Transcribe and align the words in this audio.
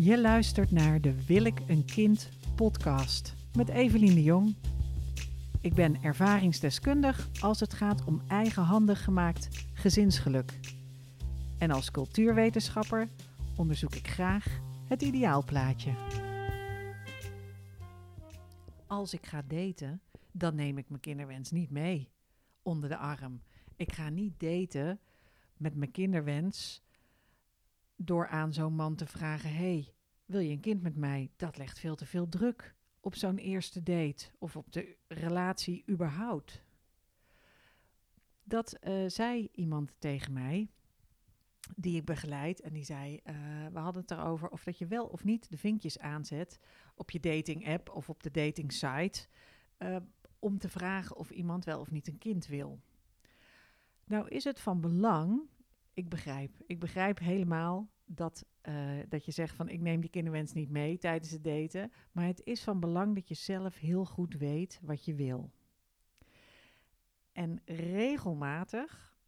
Je 0.00 0.20
luistert 0.20 0.70
naar 0.70 1.00
de 1.00 1.24
Wil 1.24 1.44
ik 1.44 1.60
een 1.66 1.84
kind 1.84 2.28
podcast 2.54 3.34
met 3.56 3.68
Evelien 3.68 4.14
de 4.14 4.22
Jong. 4.22 4.56
Ik 5.60 5.74
ben 5.74 6.02
ervaringsdeskundig 6.02 7.28
als 7.40 7.60
het 7.60 7.72
gaat 7.72 8.04
om 8.04 8.22
eigenhandig 8.28 9.04
gemaakt 9.04 9.66
gezinsgeluk. 9.74 10.58
En 11.58 11.70
als 11.70 11.90
cultuurwetenschapper 11.90 13.08
onderzoek 13.56 13.94
ik 13.94 14.08
graag 14.08 14.60
het 14.88 15.02
ideaalplaatje. 15.02 15.92
Als 18.86 19.14
ik 19.14 19.26
ga 19.26 19.42
daten, 19.42 20.00
dan 20.32 20.54
neem 20.54 20.78
ik 20.78 20.88
mijn 20.88 21.00
kinderwens 21.00 21.50
niet 21.50 21.70
mee 21.70 22.08
onder 22.62 22.88
de 22.88 22.96
arm. 22.96 23.42
Ik 23.76 23.92
ga 23.92 24.08
niet 24.08 24.40
daten 24.40 25.00
met 25.56 25.74
mijn 25.74 25.90
kinderwens 25.90 26.82
door 28.00 28.28
aan 28.28 28.52
zo'n 28.52 28.74
man 28.74 28.94
te 28.94 29.06
vragen: 29.06 29.54
hey, 29.54 29.92
wil 30.24 30.40
je 30.40 30.50
een 30.50 30.60
kind 30.60 30.82
met 30.82 30.96
mij? 30.96 31.30
Dat 31.36 31.56
legt 31.56 31.78
veel 31.78 31.94
te 31.94 32.06
veel 32.06 32.28
druk 32.28 32.74
op 33.00 33.14
zo'n 33.14 33.38
eerste 33.38 33.82
date 33.82 34.30
of 34.38 34.56
op 34.56 34.72
de 34.72 34.96
relatie 35.08 35.84
überhaupt. 35.88 36.62
Dat 38.44 38.78
uh, 38.82 39.08
zei 39.08 39.48
iemand 39.52 39.94
tegen 39.98 40.32
mij, 40.32 40.70
die 41.76 41.96
ik 41.96 42.04
begeleid, 42.04 42.60
en 42.60 42.72
die 42.72 42.84
zei: 42.84 43.20
uh, 43.24 43.34
We 43.72 43.78
hadden 43.78 44.02
het 44.02 44.10
erover 44.10 44.48
of 44.48 44.64
dat 44.64 44.78
je 44.78 44.86
wel 44.86 45.06
of 45.06 45.24
niet 45.24 45.50
de 45.50 45.56
vinkjes 45.56 45.98
aanzet 45.98 46.58
op 46.94 47.10
je 47.10 47.20
dating 47.20 47.68
app 47.68 47.90
of 47.90 48.08
op 48.08 48.22
de 48.22 48.30
dating 48.30 48.72
site. 48.72 49.26
Uh, 49.78 49.96
om 50.38 50.58
te 50.58 50.68
vragen 50.68 51.16
of 51.16 51.30
iemand 51.30 51.64
wel 51.64 51.80
of 51.80 51.90
niet 51.90 52.08
een 52.08 52.18
kind 52.18 52.46
wil. 52.46 52.80
Nou 54.04 54.28
is 54.28 54.44
het 54.44 54.60
van 54.60 54.80
belang, 54.80 55.40
ik 55.98 56.08
begrijp, 56.08 56.50
ik 56.66 56.78
begrijp 56.78 57.18
helemaal 57.18 57.88
dat, 58.04 58.46
uh, 58.68 58.98
dat 59.08 59.24
je 59.24 59.32
zegt 59.32 59.56
van 59.56 59.68
ik 59.68 59.80
neem 59.80 60.00
die 60.00 60.10
kinderwens 60.10 60.52
niet 60.52 60.70
mee 60.70 60.98
tijdens 60.98 61.30
het 61.30 61.44
daten, 61.44 61.92
maar 62.12 62.26
het 62.26 62.40
is 62.44 62.62
van 62.62 62.80
belang 62.80 63.14
dat 63.14 63.28
je 63.28 63.34
zelf 63.34 63.78
heel 63.78 64.04
goed 64.04 64.34
weet 64.34 64.80
wat 64.82 65.04
je 65.04 65.14
wil. 65.14 65.50
En 67.32 67.60
regelmatig, 67.64 69.18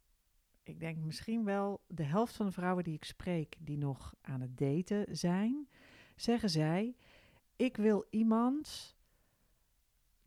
ik 0.63 0.79
denk 0.79 0.97
misschien 0.97 1.43
wel 1.43 1.81
de 1.87 2.03
helft 2.03 2.35
van 2.35 2.45
de 2.45 2.51
vrouwen 2.51 2.83
die 2.83 2.93
ik 2.93 3.03
spreek 3.03 3.55
die 3.59 3.77
nog 3.77 4.15
aan 4.21 4.41
het 4.41 4.57
daten 4.57 5.17
zijn, 5.17 5.67
zeggen 6.15 6.49
zij: 6.49 6.95
ik 7.55 7.77
wil 7.77 8.05
iemand 8.09 8.95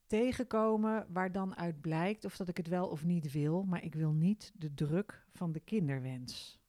tegenkomen 0.07 1.07
waar 1.09 1.33
dan 1.33 1.57
uit 1.57 1.81
blijkt 1.81 2.25
of 2.25 2.37
dat 2.37 2.49
ik 2.49 2.57
het 2.57 2.69
wel 2.69 2.89
of 2.89 3.05
niet 3.05 3.33
wil, 3.33 3.65
maar 3.65 3.85
ik 3.85 3.95
wil 3.95 4.13
niet 4.13 4.53
de 4.57 4.75
druk 4.75 5.27
van 5.33 5.53
de 5.53 5.61
kinderwens 5.61 6.63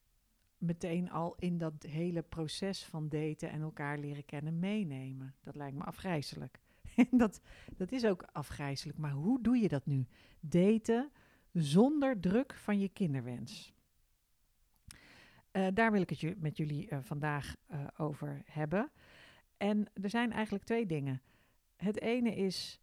meteen 0.65 1.11
al 1.11 1.35
in 1.39 1.57
dat 1.57 1.83
hele 1.83 2.21
proces 2.21 2.83
van 2.83 3.09
daten 3.09 3.49
en 3.49 3.61
elkaar 3.61 3.97
leren 3.97 4.25
kennen 4.25 4.59
meenemen. 4.59 5.35
Dat 5.41 5.55
lijkt 5.55 5.77
me 5.77 5.83
afgrijzelijk. 5.83 6.59
En 6.95 7.17
dat, 7.17 7.41
dat 7.75 7.91
is 7.91 8.05
ook 8.05 8.23
afgrijzelijk, 8.31 8.97
maar 8.97 9.11
hoe 9.11 9.41
doe 9.41 9.57
je 9.57 9.67
dat 9.67 9.85
nu? 9.85 10.07
Daten 10.39 11.11
zonder 11.51 12.19
druk 12.19 12.53
van 12.53 12.79
je 12.79 12.89
kinderwens. 12.89 13.73
Uh, 15.51 15.67
daar 15.73 15.91
wil 15.91 16.01
ik 16.01 16.09
het 16.09 16.41
met 16.41 16.57
jullie 16.57 16.89
uh, 16.89 16.97
vandaag 17.01 17.55
uh, 17.71 17.87
over 17.97 18.41
hebben. 18.45 18.91
En 19.57 19.87
er 20.01 20.09
zijn 20.09 20.31
eigenlijk 20.31 20.63
twee 20.63 20.85
dingen. 20.85 21.21
Het 21.75 22.01
ene 22.01 22.35
is 22.35 22.79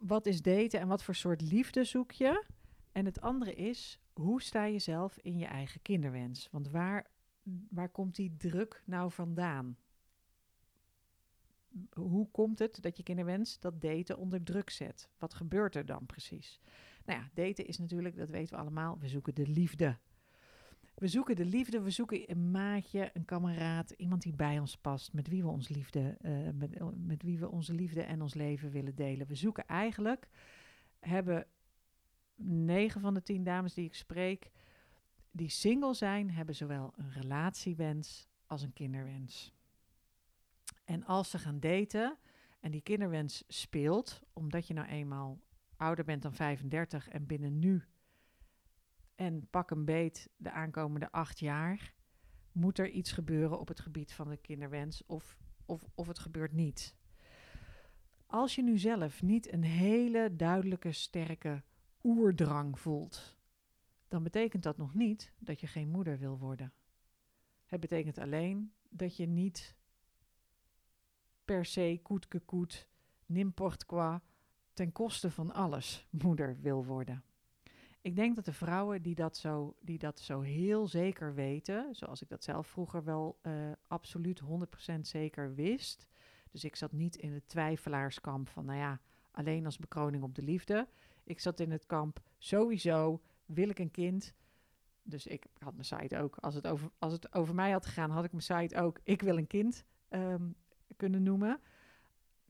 wat 0.00 0.26
is 0.26 0.42
daten 0.42 0.80
en 0.80 0.88
wat 0.88 1.02
voor 1.02 1.14
soort 1.14 1.40
liefde 1.40 1.84
zoek 1.84 2.12
je? 2.12 2.44
En 2.92 3.04
het 3.04 3.20
andere 3.20 3.54
is, 3.54 4.00
hoe 4.12 4.42
sta 4.42 4.64
je 4.64 4.78
zelf 4.78 5.18
in 5.18 5.38
je 5.38 5.46
eigen 5.46 5.82
kinderwens? 5.82 6.48
Want 6.50 6.68
waar, 6.68 7.10
waar 7.70 7.88
komt 7.88 8.14
die 8.14 8.36
druk 8.36 8.82
nou 8.84 9.10
vandaan? 9.10 9.76
Hoe 11.92 12.30
komt 12.30 12.58
het 12.58 12.82
dat 12.82 12.96
je 12.96 13.02
kinderwens 13.02 13.58
dat 13.58 13.80
daten 13.80 14.18
onder 14.18 14.42
druk 14.42 14.70
zet? 14.70 15.08
Wat 15.18 15.34
gebeurt 15.34 15.76
er 15.76 15.86
dan 15.86 16.06
precies? 16.06 16.60
Nou 17.04 17.20
ja, 17.20 17.30
daten 17.34 17.66
is 17.66 17.78
natuurlijk, 17.78 18.16
dat 18.16 18.30
weten 18.30 18.54
we 18.54 18.60
allemaal, 18.60 18.98
we 18.98 19.08
zoeken 19.08 19.34
de 19.34 19.46
liefde. 19.46 19.98
We 21.00 21.08
zoeken 21.08 21.36
de 21.36 21.44
liefde, 21.44 21.80
we 21.80 21.90
zoeken 21.90 22.30
een 22.30 22.50
maatje, 22.50 23.10
een 23.12 23.24
kameraad, 23.24 23.90
iemand 23.90 24.22
die 24.22 24.34
bij 24.34 24.58
ons 24.58 24.76
past, 24.76 25.12
met 25.12 25.28
wie 25.28 25.42
we, 25.42 25.48
ons 25.48 25.68
liefde, 25.68 26.16
uh, 26.22 26.50
met, 26.54 26.78
met 27.06 27.22
wie 27.22 27.38
we 27.38 27.48
onze 27.48 27.74
liefde 27.74 28.02
en 28.02 28.22
ons 28.22 28.34
leven 28.34 28.70
willen 28.70 28.94
delen. 28.94 29.26
We 29.26 29.34
zoeken 29.34 29.66
eigenlijk, 29.66 30.28
hebben 30.98 31.46
negen 32.64 33.00
van 33.00 33.14
de 33.14 33.22
tien 33.22 33.44
dames 33.44 33.74
die 33.74 33.84
ik 33.84 33.94
spreek, 33.94 34.50
die 35.30 35.48
single 35.48 35.94
zijn, 35.94 36.30
hebben 36.30 36.54
zowel 36.54 36.92
een 36.96 37.10
relatiewens 37.10 38.28
als 38.46 38.62
een 38.62 38.72
kinderwens. 38.72 39.52
En 40.84 41.04
als 41.04 41.30
ze 41.30 41.38
gaan 41.38 41.60
daten 41.60 42.18
en 42.60 42.70
die 42.70 42.82
kinderwens 42.82 43.44
speelt, 43.48 44.20
omdat 44.32 44.66
je 44.66 44.74
nou 44.74 44.88
eenmaal 44.88 45.40
ouder 45.76 46.04
bent 46.04 46.22
dan 46.22 46.34
35 46.34 47.08
en 47.08 47.26
binnen 47.26 47.58
nu 47.58 47.84
en 49.20 49.46
pak 49.50 49.70
een 49.70 49.84
beet 49.84 50.30
de 50.36 50.50
aankomende 50.50 51.12
acht 51.12 51.38
jaar, 51.38 51.92
moet 52.52 52.78
er 52.78 52.88
iets 52.90 53.12
gebeuren 53.12 53.60
op 53.60 53.68
het 53.68 53.80
gebied 53.80 54.12
van 54.12 54.28
de 54.28 54.36
kinderwens 54.36 55.06
of, 55.06 55.38
of, 55.66 55.84
of 55.94 56.06
het 56.06 56.18
gebeurt 56.18 56.52
niet. 56.52 56.94
Als 58.26 58.54
je 58.54 58.62
nu 58.62 58.78
zelf 58.78 59.22
niet 59.22 59.52
een 59.52 59.62
hele 59.62 60.36
duidelijke, 60.36 60.92
sterke 60.92 61.62
oerdrang 62.02 62.78
voelt, 62.78 63.36
dan 64.08 64.22
betekent 64.22 64.62
dat 64.62 64.76
nog 64.76 64.94
niet 64.94 65.32
dat 65.38 65.60
je 65.60 65.66
geen 65.66 65.88
moeder 65.88 66.18
wil 66.18 66.38
worden. 66.38 66.72
Het 67.66 67.80
betekent 67.80 68.18
alleen 68.18 68.72
dat 68.88 69.16
je 69.16 69.26
niet 69.26 69.76
per 71.44 71.64
se 71.64 72.00
koetke 72.02 72.38
koet, 72.40 72.88
nimport 73.26 73.86
qua, 73.86 74.22
ten 74.72 74.92
koste 74.92 75.30
van 75.30 75.52
alles 75.52 76.06
moeder 76.10 76.60
wil 76.60 76.84
worden. 76.84 77.24
Ik 78.02 78.16
denk 78.16 78.36
dat 78.36 78.44
de 78.44 78.52
vrouwen 78.52 79.02
die 79.02 79.14
dat 79.14 79.36
zo, 79.36 79.76
die 79.80 79.98
dat 79.98 80.20
zo 80.20 80.40
heel 80.40 80.86
zeker 80.86 81.34
weten, 81.34 81.94
zoals 81.94 82.22
ik 82.22 82.28
dat 82.28 82.44
zelf 82.44 82.66
vroeger 82.66 83.04
wel 83.04 83.38
uh, 83.42 83.52
absoluut 83.86 84.42
100% 84.42 85.00
zeker 85.00 85.54
wist. 85.54 86.06
Dus 86.50 86.64
ik 86.64 86.76
zat 86.76 86.92
niet 86.92 87.16
in 87.16 87.32
het 87.32 87.48
twijfelaarskamp 87.48 88.48
van, 88.48 88.64
nou 88.64 88.78
ja, 88.78 89.00
alleen 89.30 89.64
als 89.64 89.78
bekroning 89.78 90.22
op 90.22 90.34
de 90.34 90.42
liefde. 90.42 90.88
Ik 91.24 91.40
zat 91.40 91.60
in 91.60 91.70
het 91.70 91.86
kamp, 91.86 92.20
sowieso 92.38 93.20
wil 93.46 93.68
ik 93.68 93.78
een 93.78 93.90
kind. 93.90 94.34
Dus 95.02 95.26
ik 95.26 95.46
had 95.58 95.72
mijn 95.72 95.84
site 95.84 96.18
ook, 96.18 96.36
als 96.36 96.54
het 96.54 96.66
over, 96.66 96.90
als 96.98 97.12
het 97.12 97.34
over 97.34 97.54
mij 97.54 97.70
had 97.70 97.86
gegaan, 97.86 98.10
had 98.10 98.24
ik 98.24 98.32
mijn 98.32 98.42
site 98.42 98.80
ook, 98.80 99.00
ik 99.02 99.22
wil 99.22 99.36
een 99.36 99.46
kind 99.46 99.84
um, 100.10 100.54
kunnen 100.96 101.22
noemen 101.22 101.60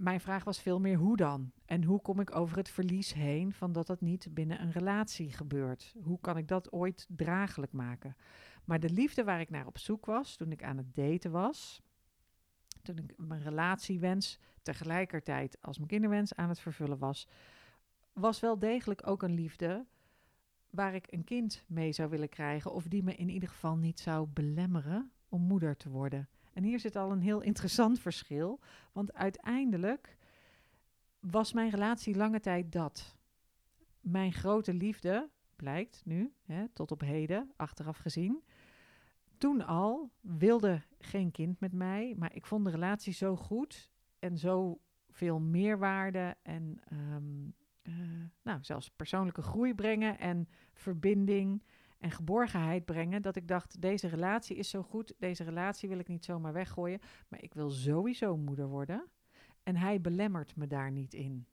mijn 0.00 0.20
vraag 0.20 0.44
was 0.44 0.60
veel 0.60 0.80
meer 0.80 0.96
hoe 0.96 1.16
dan? 1.16 1.52
En 1.64 1.84
hoe 1.84 2.00
kom 2.00 2.20
ik 2.20 2.36
over 2.36 2.56
het 2.56 2.70
verlies 2.70 3.12
heen 3.12 3.52
van 3.52 3.72
dat 3.72 3.86
dat 3.86 4.00
niet 4.00 4.34
binnen 4.34 4.60
een 4.62 4.70
relatie 4.70 5.32
gebeurt? 5.32 5.94
Hoe 6.02 6.20
kan 6.20 6.36
ik 6.36 6.48
dat 6.48 6.72
ooit 6.72 7.06
draaglijk 7.08 7.72
maken? 7.72 8.16
Maar 8.64 8.80
de 8.80 8.90
liefde 8.90 9.24
waar 9.24 9.40
ik 9.40 9.50
naar 9.50 9.66
op 9.66 9.78
zoek 9.78 10.06
was 10.06 10.36
toen 10.36 10.52
ik 10.52 10.62
aan 10.62 10.76
het 10.76 10.94
daten 10.94 11.30
was, 11.30 11.82
toen 12.82 12.96
ik 12.98 13.14
mijn 13.16 13.42
relatiewens 13.42 14.38
tegelijkertijd 14.62 15.56
als 15.60 15.76
mijn 15.76 15.88
kinderwens 15.88 16.34
aan 16.34 16.48
het 16.48 16.60
vervullen 16.60 16.98
was, 16.98 17.28
was 18.12 18.40
wel 18.40 18.58
degelijk 18.58 19.06
ook 19.06 19.22
een 19.22 19.34
liefde 19.34 19.86
waar 20.70 20.94
ik 20.94 21.12
een 21.12 21.24
kind 21.24 21.64
mee 21.66 21.92
zou 21.92 22.08
willen 22.08 22.28
krijgen 22.28 22.72
of 22.72 22.84
die 22.84 23.02
me 23.02 23.14
in 23.14 23.28
ieder 23.28 23.48
geval 23.48 23.76
niet 23.76 24.00
zou 24.00 24.26
belemmeren 24.26 25.12
om 25.28 25.42
moeder 25.42 25.76
te 25.76 25.90
worden. 25.90 26.28
En 26.52 26.62
hier 26.62 26.80
zit 26.80 26.96
al 26.96 27.10
een 27.12 27.20
heel 27.20 27.40
interessant 27.40 28.00
verschil, 28.00 28.60
want 28.92 29.14
uiteindelijk 29.14 30.16
was 31.20 31.52
mijn 31.52 31.70
relatie 31.70 32.16
lange 32.16 32.40
tijd 32.40 32.72
dat. 32.72 33.16
Mijn 34.00 34.32
grote 34.32 34.74
liefde, 34.74 35.30
blijkt 35.56 36.02
nu, 36.04 36.32
hè, 36.42 36.68
tot 36.68 36.90
op 36.90 37.00
heden, 37.00 37.52
achteraf 37.56 37.96
gezien, 37.96 38.42
toen 39.38 39.66
al 39.66 40.10
wilde 40.20 40.82
geen 40.98 41.30
kind 41.30 41.60
met 41.60 41.72
mij, 41.72 42.14
maar 42.18 42.34
ik 42.34 42.46
vond 42.46 42.64
de 42.64 42.70
relatie 42.70 43.12
zo 43.12 43.36
goed 43.36 43.90
en 44.18 44.38
zo 44.38 44.80
veel 45.08 45.40
meerwaarde 45.40 46.36
en 46.42 46.80
um, 46.92 47.54
uh, 47.82 47.94
nou, 48.42 48.58
zelfs 48.62 48.90
persoonlijke 48.90 49.42
groei 49.42 49.74
brengen 49.74 50.18
en 50.18 50.48
verbinding 50.72 51.62
en 52.00 52.10
geborgenheid 52.10 52.84
brengen. 52.84 53.22
Dat 53.22 53.36
ik 53.36 53.48
dacht, 53.48 53.80
deze 53.80 54.08
relatie 54.08 54.56
is 54.56 54.68
zo 54.70 54.82
goed, 54.82 55.14
deze 55.18 55.44
relatie 55.44 55.88
wil 55.88 55.98
ik 55.98 56.08
niet 56.08 56.24
zomaar 56.24 56.52
weggooien, 56.52 57.00
maar 57.28 57.42
ik 57.42 57.54
wil 57.54 57.70
sowieso 57.70 58.36
moeder 58.36 58.68
worden. 58.68 59.04
En 59.62 59.76
hij 59.76 60.00
belemmert 60.00 60.56
me 60.56 60.66
daar 60.66 60.90
niet 60.90 61.14
in. 61.14 61.46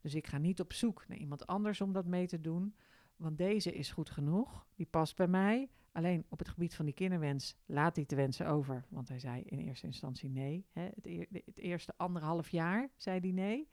Dus 0.00 0.14
ik 0.14 0.26
ga 0.26 0.38
niet 0.38 0.60
op 0.60 0.72
zoek 0.72 1.04
naar 1.08 1.18
iemand 1.18 1.46
anders 1.46 1.80
om 1.80 1.92
dat 1.92 2.06
mee 2.06 2.26
te 2.26 2.40
doen, 2.40 2.74
want 3.16 3.38
deze 3.38 3.72
is 3.72 3.90
goed 3.90 4.10
genoeg, 4.10 4.66
die 4.74 4.86
past 4.86 5.16
bij 5.16 5.28
mij. 5.28 5.70
Alleen 5.92 6.24
op 6.28 6.38
het 6.38 6.48
gebied 6.48 6.74
van 6.74 6.84
die 6.84 6.94
kinderwens 6.94 7.56
laat 7.66 7.96
hij 7.96 8.04
te 8.04 8.16
wensen 8.16 8.46
over, 8.46 8.84
want 8.88 9.08
hij 9.08 9.18
zei 9.18 9.42
in 9.42 9.58
eerste 9.58 9.86
instantie 9.86 10.30
nee. 10.30 10.66
Hè, 10.72 10.82
het, 10.82 11.06
e 11.06 11.26
het, 11.44 11.58
eerste 11.58 11.92
anderhalf 11.96 12.48
jaar 12.48 12.90
zei 12.96 13.20
hij 13.20 13.30
nee. 13.30 13.68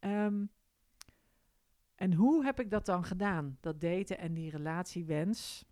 Um, 0.00 0.50
en 2.00 2.12
hoe 2.12 2.44
heb 2.44 2.60
ik 2.60 2.70
dat 2.70 2.86
dan 2.86 3.04
gedaan? 3.04 3.56
Dat 3.60 3.80
daten 3.80 4.18
en 4.18 4.34
die 4.34 4.50
relatiewens 4.50 5.64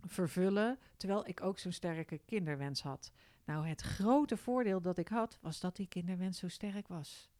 vervullen, 0.00 0.78
terwijl 0.96 1.26
ik 1.26 1.42
ook 1.42 1.58
zo'n 1.58 1.72
sterke 1.72 2.18
kinderwens 2.18 2.82
had. 2.82 3.12
Nou, 3.44 3.66
het 3.66 3.80
grote 3.80 4.36
voordeel 4.36 4.80
dat 4.80 4.98
ik 4.98 5.08
had, 5.08 5.38
was 5.40 5.60
dat 5.60 5.76
die 5.76 5.86
kinderwens 5.86 6.38
zo 6.38 6.48
sterk 6.48 6.88
was. 6.88 7.30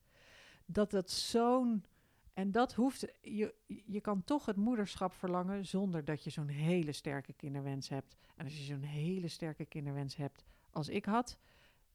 Dat 0.67 0.93
het 0.93 1.11
zo'n. 1.11 1.85
En 2.33 2.51
dat 2.51 2.75
hoeft. 2.75 3.07
Je, 3.21 3.55
je 3.87 4.01
kan 4.01 4.25
toch 4.25 4.47
het 4.47 4.57
moederschap 4.57 5.13
verlangen 5.13 5.67
zonder 5.67 6.05
dat 6.05 6.25
je 6.25 6.31
zo'n 6.31 6.49
hele 6.49 6.93
sterke 6.93 7.33
kinderwens 7.33 7.89
hebt. 7.89 8.17
En 8.37 8.45
als 8.45 8.59
je 8.59 8.65
zo'n 8.65 8.83
hele 8.83 9.29
sterke 9.29 9.65
kinderwens 9.65 10.17
hebt 10.17 10.45
als 10.71 10.89
ik 10.89 11.05
had, 11.05 11.39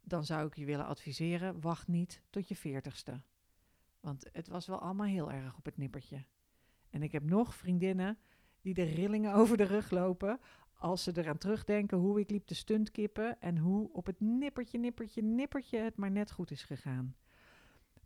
dan 0.01 0.25
zou 0.25 0.47
ik 0.47 0.55
je 0.55 0.65
willen 0.65 0.85
adviseren: 0.85 1.61
wacht 1.61 1.87
niet 1.87 2.21
tot 2.29 2.47
je 2.47 2.55
veertigste. 2.55 3.21
Want 4.03 4.25
het 4.31 4.47
was 4.47 4.67
wel 4.67 4.79
allemaal 4.79 5.07
heel 5.07 5.31
erg 5.31 5.57
op 5.57 5.65
het 5.65 5.77
nippertje. 5.77 6.25
En 6.89 7.03
ik 7.03 7.11
heb 7.11 7.23
nog 7.23 7.55
vriendinnen 7.55 8.17
die 8.61 8.73
de 8.73 8.83
rillingen 8.83 9.33
over 9.39 9.57
de 9.57 9.63
rug 9.63 9.91
lopen 9.91 10.39
als 10.73 11.03
ze 11.03 11.17
eraan 11.17 11.37
terugdenken 11.37 11.97
hoe 11.97 12.19
ik 12.19 12.29
liep 12.29 12.45
te 12.45 12.55
stuntkippen 12.55 13.41
en 13.41 13.57
hoe 13.57 13.93
op 13.93 14.05
het 14.05 14.19
nippertje, 14.19 14.77
nippertje, 14.77 15.21
nippertje 15.21 15.77
het 15.77 15.95
maar 15.95 16.11
net 16.11 16.31
goed 16.31 16.51
is 16.51 16.63
gegaan. 16.63 17.15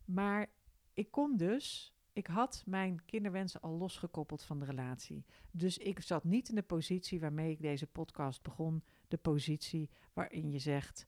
Maar 0.06 0.52
ik 0.94 1.12
kon 1.12 1.38
dus, 1.38 1.96
ik 2.14 2.28
had 2.28 2.64
mijn 2.66 3.06
kinderwensen 3.06 3.62
al 3.62 3.78
losgekoppeld 3.78 4.44
van 4.44 4.60
de 4.60 4.66
relatie. 4.66 5.26
Dus 5.52 5.78
ik 5.78 6.00
zat 6.00 6.24
niet 6.24 6.50
in 6.50 6.56
de 6.56 6.62
positie 6.62 7.20
waarmee 7.20 7.52
ik 7.52 7.62
deze 7.62 7.88
podcast 7.88 8.42
begon, 8.42 8.84
de 9.08 9.18
positie 9.18 9.90
waarin 10.14 10.52
je 10.52 10.60
zegt, 10.60 11.08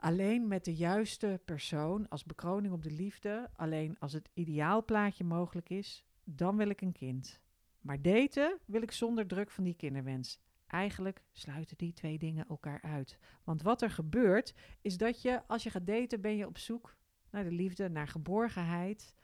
alleen 0.00 0.48
met 0.48 0.64
de 0.64 0.74
juiste 0.74 1.40
persoon 1.44 2.08
als 2.08 2.24
bekroning 2.24 2.72
op 2.72 2.82
de 2.82 2.90
liefde, 2.90 3.50
alleen 3.56 3.98
als 3.98 4.12
het 4.12 4.30
ideaalplaatje 4.34 5.24
mogelijk 5.24 5.70
is, 5.70 6.04
dan 6.24 6.56
wil 6.56 6.68
ik 6.68 6.80
een 6.80 6.92
kind. 6.92 7.40
Maar 7.80 8.02
daten 8.02 8.58
wil 8.64 8.82
ik 8.82 8.92
zonder 8.92 9.26
druk 9.26 9.50
van 9.50 9.64
die 9.64 9.74
kinderwens. 9.74 10.40
Eigenlijk 10.66 11.22
sluiten 11.32 11.76
die 11.76 11.92
twee 11.92 12.18
dingen 12.18 12.46
elkaar 12.48 12.80
uit. 12.82 13.18
Want 13.44 13.62
wat 13.62 13.82
er 13.82 13.90
gebeurt, 13.90 14.54
is 14.80 14.96
dat 14.96 15.22
je, 15.22 15.46
als 15.46 15.62
je 15.62 15.70
gaat 15.70 15.86
daten, 15.86 16.20
ben 16.20 16.36
je 16.36 16.46
op 16.46 16.58
zoek 16.58 16.96
naar 17.30 17.44
de 17.44 17.52
liefde, 17.52 17.88
naar 17.88 18.08
geborgenheid. 18.08 19.14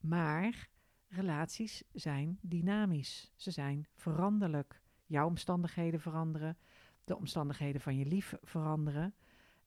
Maar 0.00 0.68
relaties 1.08 1.82
zijn 1.92 2.38
dynamisch. 2.42 3.32
Ze 3.36 3.50
zijn 3.50 3.86
veranderlijk. 3.94 4.80
Jouw 5.06 5.26
omstandigheden 5.26 6.00
veranderen. 6.00 6.58
De 7.04 7.16
omstandigheden 7.16 7.80
van 7.80 7.96
je 7.96 8.06
lief 8.06 8.34
veranderen. 8.42 9.14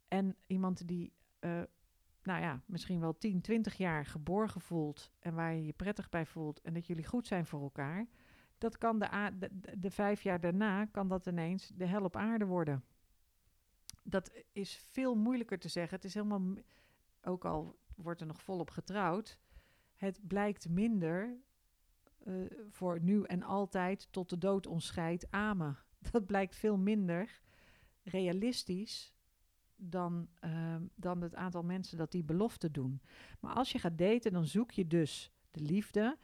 En 0.10 0.36
iemand 0.48 0.88
die, 0.88 1.14
uh, 1.40 1.62
nou 2.24 2.42
ja, 2.42 2.62
misschien 2.66 3.00
wel 3.00 3.18
10, 3.18 3.42
20 3.42 3.78
jaar 3.78 4.06
geborgen 4.06 4.62
voelt. 4.62 5.12
En 5.20 5.34
waar 5.34 5.54
je 5.54 5.66
je 5.66 5.74
prettig 5.74 6.10
bij 6.10 6.26
voelt. 6.26 6.62
En 6.62 6.74
dat 6.74 6.88
jullie 6.88 7.06
goed 7.06 7.28
zijn 7.28 7.46
voor 7.46 7.62
elkaar 7.62 8.08
dat 8.60 8.78
kan 8.78 9.00
de, 9.00 9.32
de, 9.40 9.80
de, 9.80 9.92
vijf 9.92 10.22
jaar 10.22 10.40
daarna, 10.40 10.86
kan 10.86 11.08
dat 11.08 11.26
ineens 11.26 11.68
de 11.68 11.86
hel 11.86 12.04
op 12.04 12.16
aarde 12.16 12.46
worden. 12.46 12.84
Dat 14.04 14.32
is 14.52 14.76
veel 14.76 15.16
moeilijker 15.16 15.60
te 15.60 15.68
zeggen. 15.70 15.96
Het 15.96 16.06
is 16.06 16.14
helemaal, 16.14 16.54
ook 17.22 17.46
al 17.46 17.80
wordt 17.96 18.22
er 18.22 18.28
nog 18.28 18.42
volop 18.42 18.70
getrouwd, 18.70 19.40
het 19.96 20.28
blijkt 20.28 20.70
minder 20.70 21.38
uh, 22.28 22.46
voor 22.70 23.02
nu 23.02 23.24
en 23.24 23.44
altijd 23.44 24.12
tot 24.12 24.30
de 24.30 24.38
dood 24.38 24.68
ons 24.68 24.86
scheidt 24.86 25.32
amen. 25.32 25.78
Dat 26.12 26.26
blijkt 26.26 26.56
veel 26.56 26.78
minder 26.78 27.42
realistisch 28.04 29.14
dan, 29.82 30.28
uh, 30.46 30.76
dan 30.96 31.22
het 31.22 31.36
aantal 31.36 31.64
mensen 31.64 31.98
dat 31.98 32.12
die 32.12 32.24
belofte 32.24 32.72
doen. 32.72 33.02
Maar 33.40 33.54
als 33.54 33.72
je 33.72 33.80
gaat 33.80 33.98
daten, 33.98 34.32
dan 34.32 34.46
zoek 34.46 34.72
je 34.72 34.88
dus 34.88 35.32
de 35.52 35.62
liefde. 35.62 36.18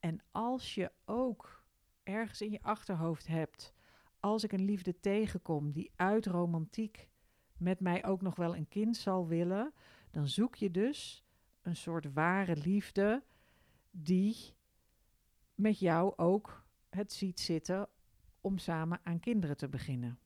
En 0.00 0.20
als 0.30 0.74
je 0.74 0.92
ook 1.04 1.62
ergens 2.02 2.40
in 2.40 2.50
je 2.50 2.62
achterhoofd 2.62 3.26
hebt. 3.26 3.72
Als 4.20 4.44
ik 4.44 4.52
een 4.52 4.64
liefde 4.64 5.00
tegenkom 5.00 5.72
die 5.72 5.90
uit 5.96 6.26
romantiek 6.26 7.08
met 7.56 7.80
mij 7.80 8.04
ook 8.04 8.22
nog 8.22 8.36
wel 8.36 8.56
een 8.56 8.68
kind 8.68 8.96
zal 8.96 9.26
willen, 9.26 9.72
dan 10.10 10.28
zoek 10.28 10.54
je 10.54 10.70
dus 10.70 11.24
een 11.62 11.76
soort 11.76 12.12
ware 12.12 12.56
liefde 12.56 13.22
die 13.90 14.54
met 15.54 15.78
jou 15.78 16.12
ook 16.16 16.66
het 16.88 17.12
ziet 17.12 17.40
zitten 17.40 17.88
om 18.40 18.58
samen 18.58 19.00
aan 19.02 19.20
kinderen 19.20 19.56
te 19.56 19.68
beginnen. 19.68 20.18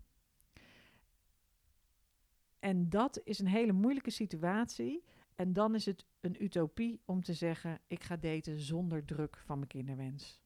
En 2.66 2.88
dat 2.88 3.20
is 3.24 3.38
een 3.38 3.46
hele 3.46 3.72
moeilijke 3.72 4.10
situatie. 4.10 5.04
En 5.34 5.52
dan 5.52 5.74
is 5.74 5.86
het 5.86 6.04
een 6.20 6.44
utopie 6.44 7.00
om 7.04 7.22
te 7.22 7.34
zeggen: 7.34 7.80
ik 7.86 8.02
ga 8.02 8.16
daten 8.16 8.60
zonder 8.60 9.04
druk 9.04 9.36
van 9.44 9.56
mijn 9.56 9.70
kinderwens. 9.70 10.40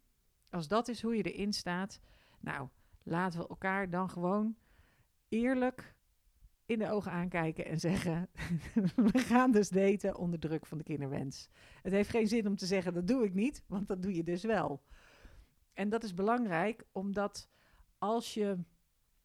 Als 0.51 0.69
dat 0.69 0.89
is 0.89 1.03
hoe 1.03 1.17
je 1.17 1.33
erin 1.33 1.53
staat, 1.53 2.01
nou, 2.41 2.69
laten 3.03 3.41
we 3.41 3.49
elkaar 3.49 3.91
dan 3.91 4.11
gewoon 4.11 4.57
eerlijk 5.29 5.95
in 6.67 6.79
de 6.79 6.91
ogen 6.91 7.13
aankijken 7.13 7.65
en 7.65 7.81
zeggen: 7.81 8.29
We 9.13 9.19
gaan 9.19 9.51
dus 9.53 9.69
daten 9.69 10.17
onder 10.17 10.39
druk 10.39 10.67
van 10.67 10.79
de 10.79 10.85
kinderwens. 10.85 11.49
Het 11.83 11.93
heeft 11.93 12.11
geen 12.11 12.29
zin 12.29 12.47
om 12.47 12.57
te 12.57 12.67
zeggen: 12.67 12.95
Dat 12.95 13.07
doe 13.07 13.25
ik 13.25 13.35
niet, 13.35 13.65
want 13.67 13.89
dat 13.89 14.03
doe 14.03 14.15
je 14.15 14.23
dus 14.23 14.43
wel. 14.43 14.83
En 15.73 15.89
dat 15.89 16.05
is 16.05 16.15
belangrijk, 16.15 16.85
omdat 16.93 17.49
als 17.99 18.35
je. 18.35 18.59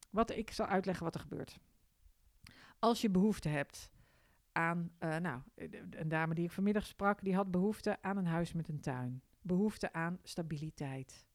Wat 0.09 0.29
ik 0.31 0.51
zal 0.51 0.65
uitleggen 0.65 1.03
wat 1.03 1.15
er 1.15 1.21
gebeurt. 1.21 1.59
Als 2.79 3.01
je 3.01 3.09
behoefte 3.09 3.49
hebt 3.49 3.91
aan. 4.51 4.91
Uh, 4.99 5.17
nou, 5.17 5.41
een 5.89 6.07
dame 6.07 6.33
die 6.33 6.45
ik 6.45 6.51
vanmiddag 6.51 6.85
sprak, 6.85 7.23
die 7.23 7.35
had 7.35 7.51
behoefte 7.51 7.97
aan 8.01 8.17
een 8.17 8.25
huis 8.25 8.53
met 8.53 8.67
een 8.67 8.79
tuin 8.79 9.23
behoefte 9.45 9.93
aan 9.93 10.19
stabiliteit. 10.23 11.25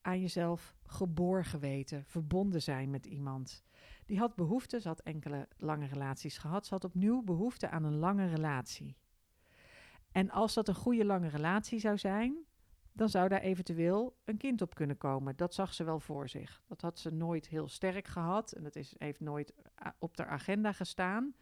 Aan 0.00 0.20
jezelf 0.20 0.76
geborgen 0.84 1.60
weten, 1.60 2.04
verbonden 2.04 2.62
zijn 2.62 2.90
met 2.90 3.06
iemand. 3.06 3.62
Die 4.06 4.18
had 4.18 4.36
behoefte, 4.36 4.80
ze 4.80 4.88
had 4.88 5.00
enkele 5.00 5.48
lange 5.56 5.86
relaties 5.86 6.38
gehad, 6.38 6.66
ze 6.66 6.74
had 6.74 6.84
opnieuw 6.84 7.22
behoefte 7.22 7.68
aan 7.68 7.84
een 7.84 7.96
lange 7.96 8.26
relatie. 8.26 8.96
En 10.12 10.30
als 10.30 10.54
dat 10.54 10.68
een 10.68 10.74
goede 10.74 11.04
lange 11.04 11.28
relatie 11.28 11.78
zou 11.78 11.98
zijn, 11.98 12.36
dan 12.92 13.08
zou 13.08 13.28
daar 13.28 13.40
eventueel 13.40 14.16
een 14.24 14.36
kind 14.36 14.62
op 14.62 14.74
kunnen 14.74 14.98
komen. 14.98 15.36
Dat 15.36 15.54
zag 15.54 15.74
ze 15.74 15.84
wel 15.84 16.00
voor 16.00 16.28
zich. 16.28 16.62
Dat 16.66 16.80
had 16.80 16.98
ze 16.98 17.10
nooit 17.10 17.48
heel 17.48 17.68
sterk 17.68 18.06
gehad 18.06 18.52
en 18.52 18.62
dat 18.62 18.76
is, 18.76 18.94
heeft 18.98 19.20
nooit 19.20 19.54
op 19.98 20.16
de 20.16 20.26
agenda 20.26 20.72
gestaan. 20.72 21.34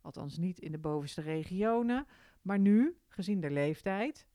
Althans 0.00 0.36
niet 0.36 0.58
in 0.58 0.72
de 0.72 0.78
bovenste 0.78 1.20
regionen. 1.20 2.06
Maar 2.42 2.58
nu, 2.58 2.96
gezien 3.08 3.40
de 3.40 3.50
leeftijd, 3.50 4.26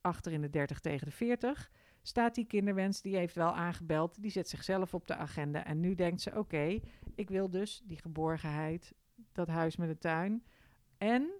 achter 0.00 0.32
in 0.32 0.40
de 0.40 0.50
30 0.50 0.80
tegen 0.80 1.06
de 1.06 1.12
40, 1.12 1.70
staat 2.02 2.34
die 2.34 2.46
kinderwens, 2.46 3.00
die 3.02 3.16
heeft 3.16 3.34
wel 3.34 3.54
aangebeld, 3.54 4.22
die 4.22 4.30
zet 4.30 4.48
zichzelf 4.48 4.94
op 4.94 5.06
de 5.06 5.16
agenda. 5.16 5.64
En 5.64 5.80
nu 5.80 5.94
denkt 5.94 6.20
ze, 6.20 6.38
oké, 6.38 6.80
ik 7.14 7.28
wil 7.28 7.50
dus 7.50 7.82
die 7.84 7.98
geborgenheid, 7.98 8.94
dat 9.32 9.48
huis 9.48 9.76
met 9.76 9.88
de 9.88 9.98
tuin. 9.98 10.44
En 10.98 11.30